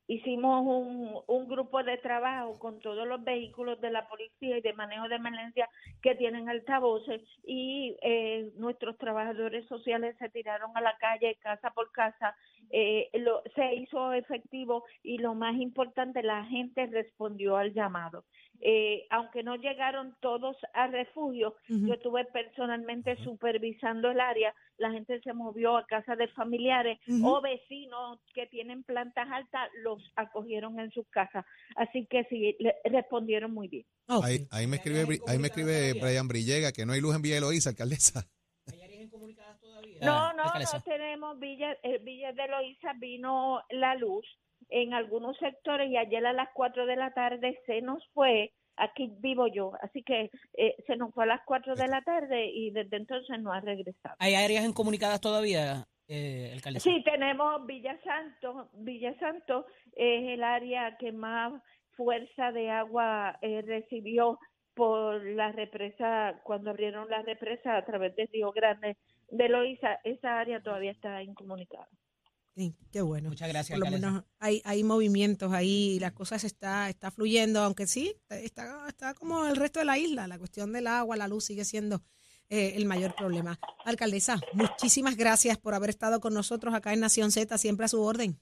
hicimos, 0.06 0.62
un, 0.66 1.20
un 1.26 1.48
grupo 1.48 1.82
de 1.82 1.96
trabajo 1.98 2.58
con 2.58 2.80
todos 2.80 3.06
los 3.08 3.24
vehículos 3.24 3.80
de 3.80 3.90
la 3.90 4.06
policía 4.08 4.58
y 4.58 4.60
de 4.60 4.74
manejo 4.74 5.08
de 5.08 5.16
emergencia 5.16 5.68
que 6.02 6.14
tienen 6.14 6.48
altavoces 6.48 7.22
y 7.44 7.96
eh, 8.02 8.52
nuestros 8.56 8.96
trabajadores 8.98 9.66
sociales 9.68 10.16
se 10.18 10.28
tiraron 10.28 10.76
a 10.76 10.80
la 10.80 10.96
calle 10.98 11.36
casa 11.36 11.70
por 11.70 11.90
casa 11.92 12.36
eh, 12.80 13.10
lo, 13.14 13.42
se 13.56 13.74
hizo 13.74 14.12
efectivo 14.12 14.84
y 15.02 15.18
lo 15.18 15.34
más 15.34 15.56
importante, 15.56 16.22
la 16.22 16.44
gente 16.44 16.86
respondió 16.86 17.56
al 17.56 17.72
llamado. 17.74 18.24
Eh, 18.60 19.06
aunque 19.10 19.42
no 19.42 19.54
llegaron 19.56 20.14
todos 20.20 20.56
a 20.74 20.88
refugio, 20.88 21.54
yo 21.68 21.94
estuve 21.94 22.24
personalmente 22.26 23.16
supervisando 23.24 24.10
el 24.10 24.20
área, 24.20 24.52
la 24.78 24.90
gente 24.90 25.20
se 25.20 25.32
movió 25.32 25.76
a 25.76 25.86
casa 25.86 26.16
de 26.16 26.26
familiares 26.28 26.98
o 27.24 27.40
vecinos 27.40 28.18
que 28.34 28.46
tienen 28.46 28.82
plantas 28.84 29.28
altas, 29.30 29.68
los 29.82 30.02
acogieron 30.16 30.78
en 30.80 30.90
sus 30.90 31.06
casas. 31.08 31.44
Así 31.76 32.06
que 32.06 32.24
sí, 32.24 32.56
le- 32.58 32.74
respondieron 32.84 33.52
muy 33.52 33.68
bien. 33.68 33.84
Ahí, 34.24 34.46
ahí 34.50 34.66
me 34.66 34.76
escribe, 34.76 35.04
ahí 35.28 35.38
me 35.38 35.48
escribe 35.48 35.92
Brian 36.00 36.28
Brillega 36.28 36.72
que 36.72 36.84
no 36.86 36.92
hay 36.92 37.00
luz 37.00 37.14
en 37.14 37.22
Villa 37.22 37.38
Eloísa, 37.38 37.70
alcaldesa. 37.70 38.24
No, 40.00 40.32
no, 40.32 40.44
alcaldesa. 40.44 40.78
no 40.78 40.82
tenemos 40.84 41.38
Villa, 41.38 41.76
eh, 41.82 41.98
Villa 42.02 42.32
de 42.32 42.48
Loíza 42.48 42.92
vino 42.94 43.62
la 43.70 43.94
luz 43.94 44.26
en 44.68 44.94
algunos 44.94 45.36
sectores 45.38 45.90
y 45.90 45.96
ayer 45.96 46.24
a 46.26 46.32
las 46.32 46.48
4 46.54 46.86
de 46.86 46.96
la 46.96 47.12
tarde 47.12 47.58
se 47.66 47.80
nos 47.80 48.02
fue 48.12 48.52
aquí 48.76 49.10
vivo 49.18 49.46
yo, 49.48 49.72
así 49.82 50.02
que 50.02 50.30
eh, 50.56 50.76
se 50.86 50.96
nos 50.96 51.12
fue 51.12 51.24
a 51.24 51.28
las 51.28 51.40
4 51.44 51.74
de 51.74 51.88
la 51.88 52.00
tarde 52.02 52.46
y 52.46 52.70
desde 52.70 52.96
entonces 52.96 53.40
no 53.40 53.52
ha 53.52 53.60
regresado. 53.60 54.14
¿Hay 54.18 54.34
áreas 54.34 54.64
incomunicadas 54.64 55.20
todavía, 55.20 55.84
eh, 56.06 56.50
alcaldesa? 56.54 56.88
Sí, 56.88 57.02
tenemos 57.04 57.66
Villa 57.66 57.98
Santo, 58.04 58.70
Villa 58.74 59.18
Santo 59.18 59.66
es 59.92 60.28
el 60.28 60.44
área 60.44 60.96
que 60.96 61.12
más 61.12 61.60
fuerza 61.96 62.52
de 62.52 62.70
agua 62.70 63.38
eh, 63.42 63.62
recibió 63.62 64.38
por 64.74 65.24
la 65.24 65.50
represa, 65.50 66.40
cuando 66.44 66.70
abrieron 66.70 67.10
la 67.10 67.22
represa 67.22 67.76
a 67.76 67.84
través 67.84 68.14
de 68.14 68.28
Río 68.32 68.52
Grande 68.52 68.96
de 69.30 69.48
Loíza, 69.48 69.94
esa 70.04 70.40
área 70.40 70.62
todavía 70.62 70.92
está 70.92 71.22
incomunicada. 71.22 71.88
Sí, 72.54 72.74
qué 72.90 73.02
bueno. 73.02 73.28
Muchas 73.28 73.48
gracias. 73.48 73.78
Por 73.78 73.86
lo 73.86 73.92
menos 73.92 74.24
hay, 74.40 74.60
hay 74.64 74.82
movimientos 74.82 75.52
ahí, 75.52 75.98
las 76.00 76.12
cosas 76.12 76.42
está, 76.42 76.88
está 76.88 77.12
fluyendo, 77.12 77.60
aunque 77.60 77.86
sí, 77.86 78.16
está, 78.28 78.88
está 78.88 79.14
como 79.14 79.46
el 79.46 79.54
resto 79.54 79.78
de 79.78 79.84
la 79.84 79.96
isla, 79.96 80.26
la 80.26 80.38
cuestión 80.38 80.72
del 80.72 80.88
agua, 80.88 81.16
la 81.16 81.28
luz 81.28 81.44
sigue 81.44 81.64
siendo 81.64 82.02
eh, 82.48 82.72
el 82.74 82.86
mayor 82.86 83.14
problema. 83.14 83.60
Alcaldesa, 83.84 84.40
muchísimas 84.54 85.16
gracias 85.16 85.56
por 85.56 85.74
haber 85.74 85.90
estado 85.90 86.20
con 86.20 86.34
nosotros 86.34 86.74
acá 86.74 86.92
en 86.92 87.00
Nación 87.00 87.30
Z, 87.30 87.56
siempre 87.58 87.84
a 87.84 87.88
su 87.88 88.02
orden. 88.02 88.40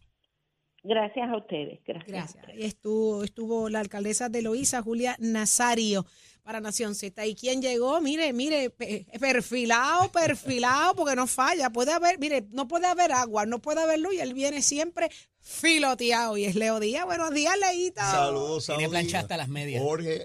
Gracias 0.87 1.29
a 1.29 1.37
ustedes. 1.37 1.81
Gracias. 1.85 2.35
Gracias. 2.37 2.57
Y 2.57 2.65
estuvo, 2.65 3.25
estuvo 3.25 3.69
la 3.69 3.81
alcaldesa 3.81 4.29
de 4.29 4.43
Loíza, 4.43 4.83
Julia 4.83 5.17
Nazario, 5.19 6.07
para 6.45 6.61
Nación 6.61 6.95
Z. 6.95 7.27
¿Y 7.27 7.35
quién 7.35 7.61
llegó? 7.61 8.01
Mire, 8.01 8.33
mire, 8.33 8.71
perfilado, 8.71 10.13
perfilado, 10.13 10.95
porque 10.95 11.17
no 11.17 11.27
falla. 11.27 11.71
Puede 11.71 11.93
haber, 11.93 12.21
mire, 12.21 12.47
no 12.51 12.69
puede 12.69 12.87
haber 12.87 13.11
agua, 13.11 13.47
no 13.47 13.61
puede 13.61 13.83
haber 13.83 13.99
luz 13.99 14.15
y 14.15 14.21
él 14.21 14.33
viene 14.33 14.63
siempre 14.63 15.11
filoteado. 15.41 16.37
Y 16.37 16.45
es 16.45 16.55
Leo 16.55 16.79
Díaz. 16.79 17.05
Buenos 17.05 17.35
días, 17.35 17.55
Leito. 17.59 18.01
Saludos, 18.01 18.65
saludos. 18.65 18.79
Tiene 18.79 18.89
plancha 18.89 19.19
hasta 19.19 19.37
las 19.37 19.49
medias. 19.49 19.83
Jorge. 19.83 20.25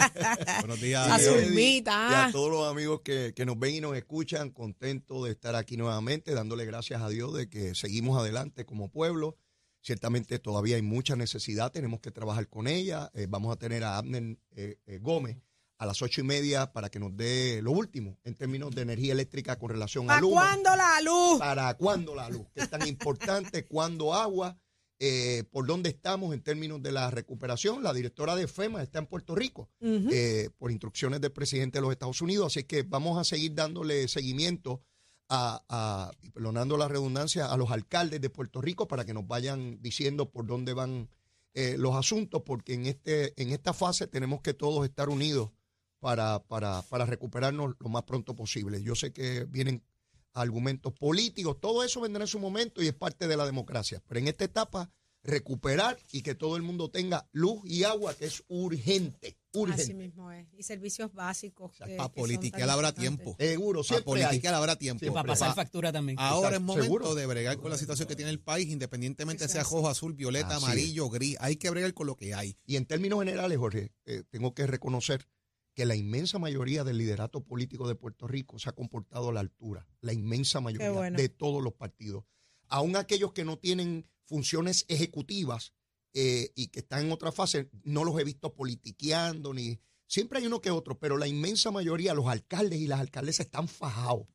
Buenos 0.60 0.78
días. 0.78 1.08
A. 1.08 1.18
Y 1.18 1.84
a 1.84 2.28
todos 2.32 2.50
los 2.50 2.70
amigos 2.70 3.00
que, 3.02 3.32
que 3.34 3.46
nos 3.46 3.58
ven 3.58 3.76
y 3.76 3.80
nos 3.80 3.96
escuchan, 3.96 4.50
contento 4.50 5.24
de 5.24 5.30
estar 5.30 5.56
aquí 5.56 5.78
nuevamente, 5.78 6.34
dándole 6.34 6.66
gracias 6.66 7.00
a 7.00 7.08
Dios 7.08 7.32
de 7.32 7.48
que 7.48 7.74
seguimos 7.74 8.20
adelante 8.20 8.66
como 8.66 8.90
pueblo. 8.90 9.38
Ciertamente 9.82 10.38
todavía 10.38 10.76
hay 10.76 10.82
mucha 10.82 11.16
necesidad, 11.16 11.72
tenemos 11.72 12.00
que 12.00 12.10
trabajar 12.10 12.48
con 12.48 12.66
ella. 12.68 13.10
Eh, 13.14 13.26
vamos 13.28 13.52
a 13.52 13.58
tener 13.58 13.84
a 13.84 13.98
Abner 13.98 14.38
eh, 14.52 14.78
eh, 14.86 14.98
Gómez 14.98 15.38
a 15.78 15.86
las 15.86 16.00
ocho 16.00 16.20
y 16.20 16.24
media 16.24 16.72
para 16.72 16.88
que 16.88 17.00
nos 17.00 17.16
dé 17.16 17.60
lo 17.60 17.72
último 17.72 18.16
en 18.22 18.36
términos 18.36 18.70
de 18.70 18.82
energía 18.82 19.12
eléctrica 19.12 19.58
con 19.58 19.68
relación 19.70 20.04
a 20.04 20.14
¿Para 20.14 20.20
luz. 20.20 20.32
cuándo 20.32 20.76
la 20.76 21.00
luz? 21.00 21.38
¿Para 21.40 21.74
cuándo 21.74 22.14
la 22.14 22.30
luz? 22.30 22.46
Que 22.54 22.60
es 22.60 22.70
tan 22.70 22.86
importante, 22.86 23.64
cuándo 23.66 24.14
agua, 24.14 24.56
eh, 25.00 25.42
por 25.50 25.66
dónde 25.66 25.90
estamos 25.90 26.32
en 26.32 26.40
términos 26.40 26.80
de 26.80 26.92
la 26.92 27.10
recuperación. 27.10 27.82
La 27.82 27.92
directora 27.92 28.36
de 28.36 28.46
FEMA 28.46 28.84
está 28.84 29.00
en 29.00 29.06
Puerto 29.06 29.34
Rico 29.34 29.68
eh, 29.80 30.50
por 30.56 30.70
instrucciones 30.70 31.20
del 31.20 31.32
presidente 31.32 31.78
de 31.78 31.82
los 31.82 31.90
Estados 31.90 32.20
Unidos, 32.20 32.46
así 32.46 32.62
que 32.62 32.84
vamos 32.84 33.18
a 33.18 33.24
seguir 33.24 33.52
dándole 33.52 34.06
seguimiento 34.06 34.80
a, 35.34 35.64
a, 35.70 36.10
perdonando 36.34 36.76
la 36.76 36.88
redundancia, 36.88 37.46
a 37.46 37.56
los 37.56 37.70
alcaldes 37.70 38.20
de 38.20 38.28
Puerto 38.28 38.60
Rico 38.60 38.86
para 38.86 39.06
que 39.06 39.14
nos 39.14 39.26
vayan 39.26 39.80
diciendo 39.80 40.30
por 40.30 40.46
dónde 40.46 40.74
van 40.74 41.08
eh, 41.54 41.76
los 41.78 41.94
asuntos, 41.94 42.42
porque 42.44 42.74
en, 42.74 42.84
este, 42.84 43.32
en 43.40 43.50
esta 43.50 43.72
fase 43.72 44.06
tenemos 44.06 44.42
que 44.42 44.52
todos 44.52 44.84
estar 44.84 45.08
unidos 45.08 45.50
para, 46.00 46.40
para, 46.40 46.82
para 46.82 47.06
recuperarnos 47.06 47.76
lo 47.78 47.88
más 47.88 48.02
pronto 48.02 48.36
posible. 48.36 48.82
Yo 48.82 48.94
sé 48.94 49.14
que 49.14 49.44
vienen 49.44 49.82
argumentos 50.34 50.92
políticos, 50.92 51.58
todo 51.60 51.82
eso 51.82 52.02
vendrá 52.02 52.24
en 52.24 52.28
su 52.28 52.38
momento 52.38 52.82
y 52.82 52.88
es 52.88 52.94
parte 52.94 53.26
de 53.26 53.36
la 53.36 53.46
democracia, 53.46 54.02
pero 54.06 54.20
en 54.20 54.28
esta 54.28 54.44
etapa 54.44 54.90
recuperar 55.22 55.98
y 56.12 56.22
que 56.22 56.34
todo 56.34 56.56
el 56.56 56.62
mundo 56.62 56.90
tenga 56.90 57.28
luz 57.32 57.60
y 57.64 57.84
agua, 57.84 58.14
que 58.14 58.24
es 58.26 58.42
urgente, 58.48 59.38
urgente. 59.52 59.82
Así 59.82 59.94
mismo 59.94 60.32
es. 60.32 60.46
Y 60.52 60.62
servicios 60.64 61.12
básicos. 61.12 61.72
que- 61.72 61.96
Para 61.96 62.08
que 62.08 62.20
politiquear 62.20 62.68
habrá 62.70 62.92
tiempo. 62.92 63.36
Seguro, 63.38 63.80
Para 63.80 63.88
siempre 63.88 64.04
politiquear 64.04 64.54
habrá 64.54 64.76
tiempo. 64.76 65.00
Siempre. 65.00 65.14
Para 65.22 65.26
pasar 65.32 65.48
Pa- 65.50 65.54
factura 65.54 65.92
también. 65.92 66.18
Ahora 66.18 66.56
es 66.56 66.60
momento 66.62 66.82
seguro. 66.84 67.14
de 67.14 67.26
bregar 67.26 67.58
con 67.58 67.70
la 67.70 67.78
situación 67.78 68.08
que 68.08 68.16
tiene 68.16 68.30
el 68.30 68.40
país, 68.40 68.68
independientemente 68.68 69.48
sea 69.48 69.62
es 69.62 69.70
rojo, 69.70 69.88
azul, 69.88 70.14
violeta, 70.14 70.56
Así 70.56 70.64
amarillo, 70.64 71.08
gris. 71.08 71.36
Hay 71.40 71.56
que 71.56 71.70
bregar 71.70 71.94
con 71.94 72.06
lo 72.06 72.16
que 72.16 72.34
hay. 72.34 72.56
Y 72.66 72.76
en 72.76 72.86
términos 72.86 73.20
generales, 73.20 73.58
Jorge, 73.58 73.92
eh, 74.06 74.24
tengo 74.30 74.54
que 74.54 74.66
reconocer 74.66 75.28
que 75.74 75.86
la 75.86 75.94
inmensa 75.96 76.38
mayoría 76.38 76.84
del 76.84 76.98
liderato 76.98 77.40
político 77.44 77.88
de 77.88 77.94
Puerto 77.94 78.26
Rico 78.26 78.58
se 78.58 78.68
ha 78.68 78.72
comportado 78.72 79.30
a 79.30 79.32
la 79.32 79.40
altura, 79.40 79.86
la 80.02 80.12
inmensa 80.12 80.60
mayoría 80.60 80.90
bueno. 80.90 81.16
de 81.16 81.28
todos 81.30 81.62
los 81.62 81.72
partidos. 81.72 82.24
Aún 82.72 82.96
aquellos 82.96 83.34
que 83.34 83.44
no 83.44 83.58
tienen 83.58 84.08
funciones 84.24 84.86
ejecutivas 84.88 85.74
eh, 86.14 86.52
y 86.54 86.68
que 86.68 86.80
están 86.80 87.04
en 87.04 87.12
otra 87.12 87.30
fase, 87.30 87.68
no 87.84 88.02
los 88.02 88.18
he 88.18 88.24
visto 88.24 88.54
politiqueando, 88.54 89.52
ni 89.52 89.78
siempre 90.06 90.38
hay 90.38 90.46
uno 90.46 90.62
que 90.62 90.70
otro, 90.70 90.98
pero 90.98 91.18
la 91.18 91.28
inmensa 91.28 91.70
mayoría, 91.70 92.14
los 92.14 92.28
alcaldes 92.28 92.80
y 92.80 92.86
las 92.86 93.00
alcaldesas 93.00 93.44
están 93.44 93.68
fajados, 93.68 94.26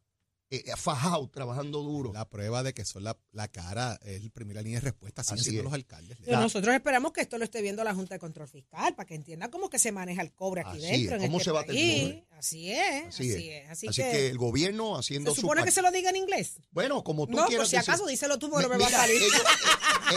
eh, 0.49 0.63
fajados, 0.77 1.29
trabajando 1.31 1.81
duro. 1.83 2.13
La 2.13 2.27
prueba 2.29 2.63
de 2.63 2.73
que 2.73 2.85
son 2.85 3.03
la, 3.03 3.17
la 3.33 3.47
cara, 3.49 3.99
es 4.03 4.23
la 4.23 4.29
primera 4.29 4.61
línea 4.61 4.79
de 4.79 4.85
respuesta, 4.85 5.23
siguen 5.23 5.35
Así 5.39 5.43
siendo 5.49 5.61
es. 5.61 5.63
los 5.65 5.73
alcaldes. 5.73 6.17
Pero 6.23 6.39
nosotros 6.39 6.73
esperamos 6.73 7.11
que 7.11 7.21
esto 7.21 7.37
lo 7.37 7.43
esté 7.43 7.61
viendo 7.61 7.83
la 7.83 7.93
Junta 7.93 8.15
de 8.15 8.19
Control 8.19 8.47
Fiscal 8.47 8.95
para 8.95 9.05
que 9.07 9.15
entienda 9.15 9.49
cómo 9.49 9.69
que 9.69 9.77
se 9.79 9.91
maneja 9.91 10.21
el 10.21 10.33
cobre 10.33 10.61
aquí 10.61 10.77
Así 10.77 10.87
dentro. 11.05 11.17
es, 11.17 11.23
en 11.23 11.27
cómo 11.27 11.37
este 11.39 11.51
se 11.51 11.57
el 11.57 11.65
país. 11.65 12.03
cobre. 12.13 12.27
Así 12.37 12.71
es, 12.71 13.05
así, 13.07 13.07
Así 13.07 13.49
es. 13.49 13.63
es. 13.65 13.69
Así, 13.71 13.87
Así 13.87 14.01
que, 14.03 14.11
que 14.11 14.27
el 14.27 14.37
gobierno 14.37 14.95
haciendo 14.97 15.31
se 15.31 15.35
su 15.35 15.41
supone 15.41 15.59
parte. 15.61 15.69
que 15.69 15.75
se 15.75 15.81
lo 15.81 15.91
diga 15.91 16.09
en 16.11 16.15
inglés. 16.17 16.53
Bueno, 16.71 17.03
como 17.03 17.25
tú 17.27 17.33
No, 17.33 17.39
por 17.39 17.47
quieras 17.49 17.67
si 17.69 17.75
decir. 17.75 17.89
acaso 17.91 18.05
díselo 18.07 18.37
tú 18.39 18.49
porque 18.49 18.67
no 18.67 18.73
me 18.73 18.77
va 18.79 18.87
a 18.87 18.91
salir. 18.91 19.17
Ellos, 19.21 19.33
eh, 19.33 20.15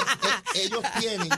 eh, 0.55 0.63
ellos 0.67 0.85
tienen, 1.01 1.29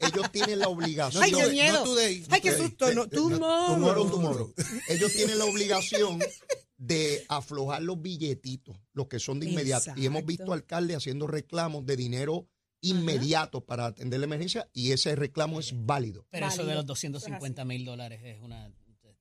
ellos 0.00 0.32
tienen 0.32 0.58
la 0.60 0.68
obligación. 0.68 1.22
Ay, 1.22 1.32
today, 1.32 1.50
miedo. 1.50 1.78
no 1.80 1.84
today, 1.84 2.24
Ay, 2.30 2.40
qué 2.40 2.50
no 2.50 2.56
today. 2.56 2.68
susto. 2.68 2.94
No, 2.94 3.02
Eh, 3.04 3.08
tomorrow. 3.08 3.66
tomorrow, 3.74 4.10
tomorrow. 4.10 4.54
Ellos 4.88 5.12
tienen 5.12 5.38
la 5.38 5.44
obligación 5.44 6.18
de 6.78 7.24
aflojar 7.28 7.82
los 7.82 8.00
billetitos, 8.00 8.76
los 8.92 9.08
que 9.08 9.18
son 9.18 9.40
de 9.40 9.50
inmediato. 9.50 9.90
Y 9.96 10.06
hemos 10.06 10.24
visto 10.24 10.52
alcaldes 10.52 10.96
haciendo 10.96 11.26
reclamos 11.26 11.84
de 11.84 11.96
dinero 11.96 12.48
inmediato 12.80 13.64
para 13.64 13.86
atender 13.86 14.20
la 14.20 14.26
emergencia 14.26 14.70
y 14.72 14.92
ese 14.92 15.16
reclamo 15.16 15.58
es 15.60 15.74
válido. 15.84 16.26
Pero 16.30 16.46
eso 16.46 16.64
de 16.64 16.74
los 16.74 16.86
250 16.86 17.64
mil 17.64 17.84
dólares 17.84 18.20
es 18.24 18.40
una 18.40 18.72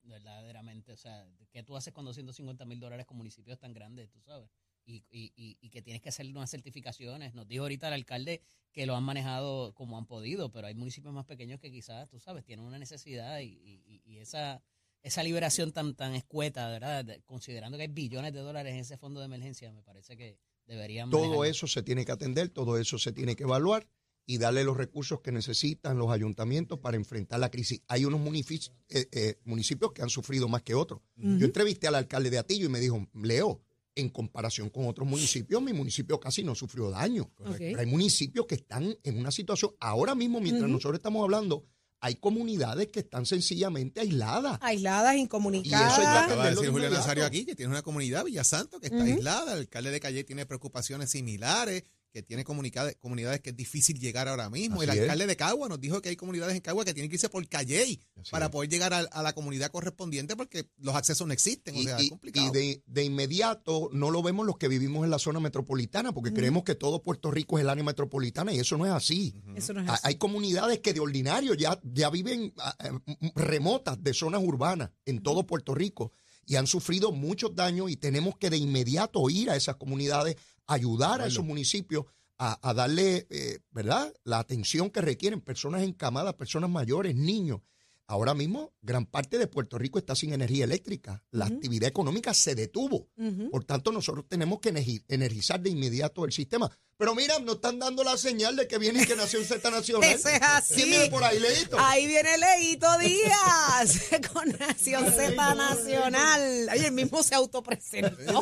verdaderamente, 0.04 0.94
o 0.94 0.98
sea, 0.98 1.28
¿qué 1.52 1.64
tú 1.64 1.76
haces 1.76 1.94
con 1.94 2.06
250 2.06 2.66
mil 2.66 2.80
dólares 2.80 3.06
con 3.06 3.18
municipios 3.18 3.60
tan 3.60 3.74
grandes, 3.74 4.10
tú 4.10 4.22
sabes? 4.22 4.50
Y, 4.86 5.04
y, 5.10 5.34
y, 5.36 5.58
y 5.60 5.70
que 5.70 5.82
tienes 5.82 6.02
que 6.02 6.10
hacer 6.10 6.26
unas 6.28 6.50
certificaciones. 6.50 7.34
Nos 7.34 7.46
dijo 7.48 7.64
ahorita 7.64 7.90
el 7.90 7.94
alcalde 7.94 8.42
que 8.72 8.86
lo 8.86 8.96
han 8.96 9.04
manejado 9.04 9.74
como 9.76 9.98
han 9.98 10.06
podido, 10.06 10.50
pero 10.50 10.68
hay 10.68 10.76
municipios 10.76 11.14
más 11.14 11.26
pequeños 11.26 11.60
que 11.60 11.70
quizás, 11.70 12.08
tú 12.10 12.20
sabes, 12.20 12.46
tienen 12.46 12.66
una 12.66 12.80
necesidad 12.80 13.40
y, 13.40 13.48
y, 13.48 14.02
y 14.06 14.18
esa 14.20 14.62
esa 15.04 15.24
liberación 15.24 15.72
tan 15.72 15.96
tan 15.96 16.14
escueta, 16.16 16.70
¿verdad? 16.70 17.06
De- 17.06 17.22
considerando 17.26 17.78
que 17.78 17.84
hay 17.84 17.88
billones 17.90 18.34
de 18.34 18.40
dólares 18.40 18.74
en 18.74 18.80
ese 18.80 18.98
fondo 18.98 19.20
de 19.20 19.26
emergencia, 19.28 19.72
me 19.72 19.82
parece 19.84 20.18
que 20.18 20.38
deberían 20.66 21.10
Todo 21.10 21.22
manejarlo. 21.22 21.46
eso 21.46 21.68
se 21.68 21.82
tiene 21.84 22.04
que 22.06 22.12
atender, 22.12 22.50
todo 22.50 22.78
eso 22.78 22.98
se 22.98 23.12
tiene 23.14 23.36
que 23.36 23.44
evaluar 23.44 23.88
y 24.26 24.38
darle 24.40 24.66
los 24.66 24.76
recursos 24.76 25.22
que 25.22 25.32
necesitan 25.32 25.98
los 25.98 26.12
ayuntamientos 26.12 26.80
para 26.80 26.98
enfrentar 26.98 27.40
la 27.40 27.50
crisis. 27.50 27.82
Hay 27.88 28.04
unos 28.04 28.20
municipios, 28.20 28.74
eh, 28.90 29.08
eh, 29.14 29.40
municipios 29.46 29.94
que 29.94 30.02
han 30.02 30.10
sufrido 30.10 30.50
más 30.50 30.64
que 30.64 30.76
otros. 30.76 31.00
Yo 31.16 31.46
entrevisté 31.46 31.88
al 31.88 31.96
alcalde 31.96 32.30
de 32.30 32.38
Atillo 32.38 32.66
y 32.66 32.70
me 32.70 32.82
dijo, 32.82 33.08
Leo, 33.14 33.62
en 33.96 34.10
comparación 34.10 34.70
con 34.70 34.86
otros 34.88 35.08
municipios, 35.08 35.62
mi 35.62 35.72
municipio 35.72 36.20
casi 36.20 36.44
no 36.44 36.54
sufrió 36.56 36.90
daño. 36.90 37.32
Pero 37.58 37.80
hay 37.80 37.86
municipios 37.86 38.46
que 38.46 38.56
están 38.56 38.94
en 39.02 39.18
una 39.18 39.32
situación, 39.32 39.72
ahora 39.80 40.14
mismo, 40.14 40.42
mientras 40.42 40.70
nosotros 40.70 41.00
estamos 41.00 41.24
hablando, 41.24 41.66
hay 42.00 42.16
comunidades 42.16 42.88
que 42.88 43.00
están 43.00 43.26
sencillamente 43.26 44.00
aisladas. 44.02 44.58
Aisladas, 44.62 45.16
Y 45.16 45.20
incomunicadas. 45.20 45.94
eso 45.94 46.02
hay 46.02 46.08
que 46.08 46.24
Acaba 46.26 46.44
de 46.46 46.50
decir 46.52 46.66
de 46.66 46.72
Julio. 46.72 46.90
Nazario 46.90 47.26
aquí 47.26 47.46
que 47.46 47.56
tiene 47.56 47.72
una 47.72 47.82
comunidad, 47.82 48.26
Villasanto, 48.26 48.80
que 48.80 48.88
está 48.88 49.04
aislada. 49.04 49.54
El 49.54 49.60
alcalde 49.60 49.92
de 49.92 50.00
Calle 50.00 50.24
tiene 50.24 50.46
preocupaciones 50.46 51.10
similares, 51.12 51.84
que 52.18 52.24
tiene 52.24 52.44
comunicades, 52.44 52.96
comunidades 53.00 53.42
que 53.42 53.52
es 53.52 53.56
difícil 53.56 54.00
llegar 54.00 54.28
ahora 54.28 54.50
mismo. 54.50 54.78
Así 54.82 54.86
el 54.90 54.96
es. 54.98 55.02
alcalde 55.04 55.28
de 55.28 55.36
Cagua 55.36 55.70
nos 55.70 55.80
dijo 55.80 56.02
que 56.02 56.10
hay 56.10 56.16
comunidades 56.16 56.56
en 56.56 56.62
Cagua 56.62 56.84
que 56.84 56.96
tienen 56.96 57.10
que 57.12 57.16
irse 57.18 57.30
por 57.30 57.48
Calle 57.48 57.84
Así 57.84 58.00
para 58.32 58.46
es. 58.48 58.52
poder 58.52 58.72
llegar 58.72 58.92
a, 58.92 59.00
a 59.02 59.22
la 59.22 59.34
comunidad 59.34 59.70
correspondiente 59.70 60.36
porque 60.36 60.68
los 60.80 60.96
accesos 60.96 61.28
no 61.28 61.34
existen. 61.34 61.76
o 61.76 61.80
Y, 61.80 61.84
sea, 61.84 61.98
es 62.00 62.10
complicado. 62.10 62.48
y 62.48 62.52
de, 62.52 62.84
de 62.88 63.04
inmediato 63.04 63.90
no 63.94 64.10
lo 64.10 64.24
vemos 64.24 64.48
los 64.48 64.58
que 64.58 64.68
vivimos 64.68 65.04
en 65.04 65.12
la 65.12 65.20
zona 65.20 65.40
metropolitana, 65.40 66.12
porque 66.12 66.34
creemos 66.34 66.64
que 66.64 66.74
todo 66.74 67.04
Puerto 67.04 67.30
Rico 67.30 67.60
es 67.60 67.62
el 67.64 67.70
área 67.70 67.84
metropolitana 67.84 68.52
y 68.52 68.58
eso 68.60 68.78
no 68.80 68.88
es 68.88 68.92
así. 68.92 69.36
Eso 69.56 69.74
no 69.74 69.82
es 69.82 69.90
así. 69.90 70.02
Hay 70.04 70.16
comunidades 70.16 70.80
que 70.80 70.94
de 70.94 71.00
ordinario 71.00 71.54
ya, 71.54 71.80
ya 71.84 72.10
viven 72.10 72.52
ah, 72.58 72.76
eh, 72.84 73.32
remotas 73.36 74.02
de 74.04 74.14
zonas 74.16 74.42
urbanas 74.44 74.90
en 75.06 75.22
todo 75.22 75.46
Puerto 75.46 75.76
Rico 75.76 76.12
y 76.46 76.56
han 76.56 76.66
sufrido 76.66 77.12
muchos 77.12 77.54
daños 77.56 77.92
y 77.92 77.98
tenemos 77.98 78.38
que 78.38 78.50
de 78.50 78.58
inmediato 78.58 79.30
ir 79.30 79.50
a 79.50 79.56
esas 79.58 79.76
comunidades, 79.76 80.38
ayudar 80.68 81.22
a 81.22 81.28
esos 81.28 81.44
municipios 81.44 82.06
a, 82.38 82.70
a 82.70 82.74
darle, 82.74 83.28
eh, 83.30 83.60
¿verdad?, 83.72 84.14
la 84.24 84.40
atención 84.40 84.90
que 84.90 85.02
requieren 85.02 85.42
personas 85.42 85.82
encamadas, 85.82 86.36
personas 86.36 86.70
mayores, 86.70 87.16
niños. 87.16 87.62
Ahora 88.08 88.34
mismo 88.34 88.74
gran 88.82 89.06
parte 89.06 89.38
de 89.38 89.48
Puerto 89.48 89.78
Rico 89.78 90.00
está 90.00 90.16
sin 90.16 90.34
energía 90.34 90.64
eléctrica. 90.64 91.24
La 91.32 91.46
actividad 91.46 91.90
económica 91.90 92.34
se 92.34 92.56
detuvo. 92.56 93.10
Por 93.52 93.64
tanto, 93.66 93.92
nosotros 93.92 94.26
tenemos 94.28 94.60
que 94.60 94.70
energizar 95.10 95.60
de 95.60 95.70
inmediato 95.70 96.26
el 96.26 96.32
sistema. 96.32 96.72
Pero 96.98 97.14
mira, 97.14 97.38
nos 97.38 97.56
están 97.56 97.78
dando 97.78 98.04
la 98.04 98.18
señal 98.18 98.56
de 98.56 98.68
que 98.68 98.80
viene 98.80 99.04
y 99.04 99.06
que 99.06 99.16
Nación 99.16 99.46
Z 99.46 99.70
Nacional. 99.72 100.10
Eso 100.10 100.30
es 100.30 100.42
así. 100.42 100.74
¿Quién 100.74 100.90
viene 100.90 101.10
por 101.12 101.24
ahí, 101.24 101.40
Leito? 101.40 101.78
Ahí 101.80 102.08
viene 102.08 102.38
Leito 102.40 102.88
Díaz 102.98 104.00
con 104.34 104.50
Nación 104.58 105.06
Z 105.12 105.54
Nacional. 105.54 106.70
Oye, 106.74 106.88
el 106.88 106.92
mismo 106.94 107.22
se 107.22 107.36
autopresentó. 107.36 108.42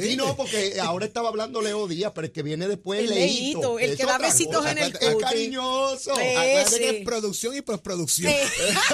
Sí, 0.00 0.16
no, 0.16 0.34
porque 0.34 0.80
ahora 0.80 1.06
estaba 1.06 1.28
hablando 1.28 1.62
Leo 1.62 1.86
Díaz, 1.86 2.10
pero 2.12 2.26
el 2.26 2.32
que 2.32 2.42
viene 2.42 2.66
después 2.66 3.04
es 3.04 3.10
Leito. 3.10 3.78
El 3.78 3.96
que 3.96 4.04
da 4.04 4.18
besitos 4.18 4.66
en 4.66 4.78
el 4.78 4.96
Es 5.00 5.14
cariñoso. 5.20 6.12
Acuérdate 6.14 6.78
que 6.78 7.02
producción 7.04 7.54
y 7.56 7.60
postproducción. 7.60 8.32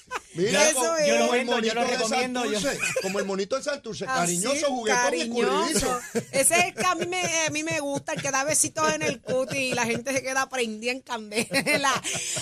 Mira, 0.33 0.69
Yo- 0.71 0.75
como, 0.75 0.87
yo 1.05 1.17
lo 1.19 1.31
vendo, 1.31 1.59
yo 1.59 1.73
lo 1.73 1.81
monito 1.81 1.91
de 1.91 1.97
recomiendo, 1.97 2.45
yo- 2.45 2.59
como 3.01 3.19
el 3.19 3.25
monito 3.25 3.57
de 3.57 3.63
Santurce, 3.63 4.05
cariñoso, 4.05 4.67
juguetón 4.67 5.13
y 5.13 5.17
cariñoso. 5.17 5.51
escurridizo. 5.73 5.99
Ese 6.31 6.53
es 6.59 6.65
el 6.65 6.73
que 6.73 6.85
a 6.85 6.95
mí, 6.95 7.05
me, 7.05 7.21
a 7.47 7.49
mí 7.49 7.63
me 7.63 7.79
gusta, 7.81 8.13
el 8.13 8.21
que 8.21 8.31
da 8.31 8.43
besitos 8.45 8.93
en 8.93 9.01
el 9.01 9.21
cuti 9.21 9.57
y 9.57 9.73
la 9.73 9.85
gente 9.85 10.13
se 10.13 10.21
queda 10.23 10.47
prendida 10.49 10.91
en 10.91 11.01
candela. 11.01 11.91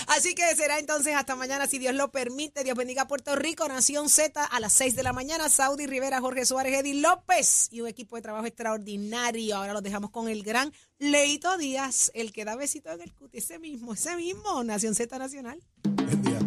Así 0.06 0.34
que 0.34 0.54
será 0.56 0.78
entonces 0.78 1.14
hasta 1.16 1.34
mañana, 1.36 1.66
si 1.66 1.78
Dios 1.78 1.94
lo 1.94 2.10
permite. 2.12 2.62
Dios 2.64 2.76
bendiga 2.76 3.02
a 3.02 3.08
Puerto 3.08 3.34
Rico, 3.36 3.66
Nación 3.68 4.08
Z, 4.08 4.44
a 4.44 4.60
las 4.60 4.72
6 4.72 4.94
de 4.94 5.02
la 5.02 5.12
mañana. 5.12 5.48
Saudi 5.48 5.86
Rivera, 5.86 6.20
Jorge 6.20 6.46
Suárez, 6.46 6.78
Eddie 6.78 6.94
López 7.00 7.68
y 7.72 7.80
un 7.80 7.88
equipo 7.88 8.16
de 8.16 8.22
trabajo 8.22 8.46
extraordinario. 8.46 9.56
Ahora 9.56 9.72
los 9.72 9.82
dejamos 9.82 10.10
con 10.10 10.28
el 10.28 10.42
gran 10.42 10.72
Leito 10.98 11.56
Díaz, 11.58 12.10
el 12.14 12.32
que 12.32 12.44
da 12.44 12.54
besitos 12.56 12.94
en 12.94 13.02
el 13.02 13.12
cuti. 13.14 13.38
Ese 13.38 13.58
mismo, 13.58 13.94
ese 13.94 14.14
mismo, 14.16 14.62
Nación 14.64 14.94
Z 14.94 15.18
Nacional. 15.18 15.60
Buen 15.82 16.22
día. 16.22 16.39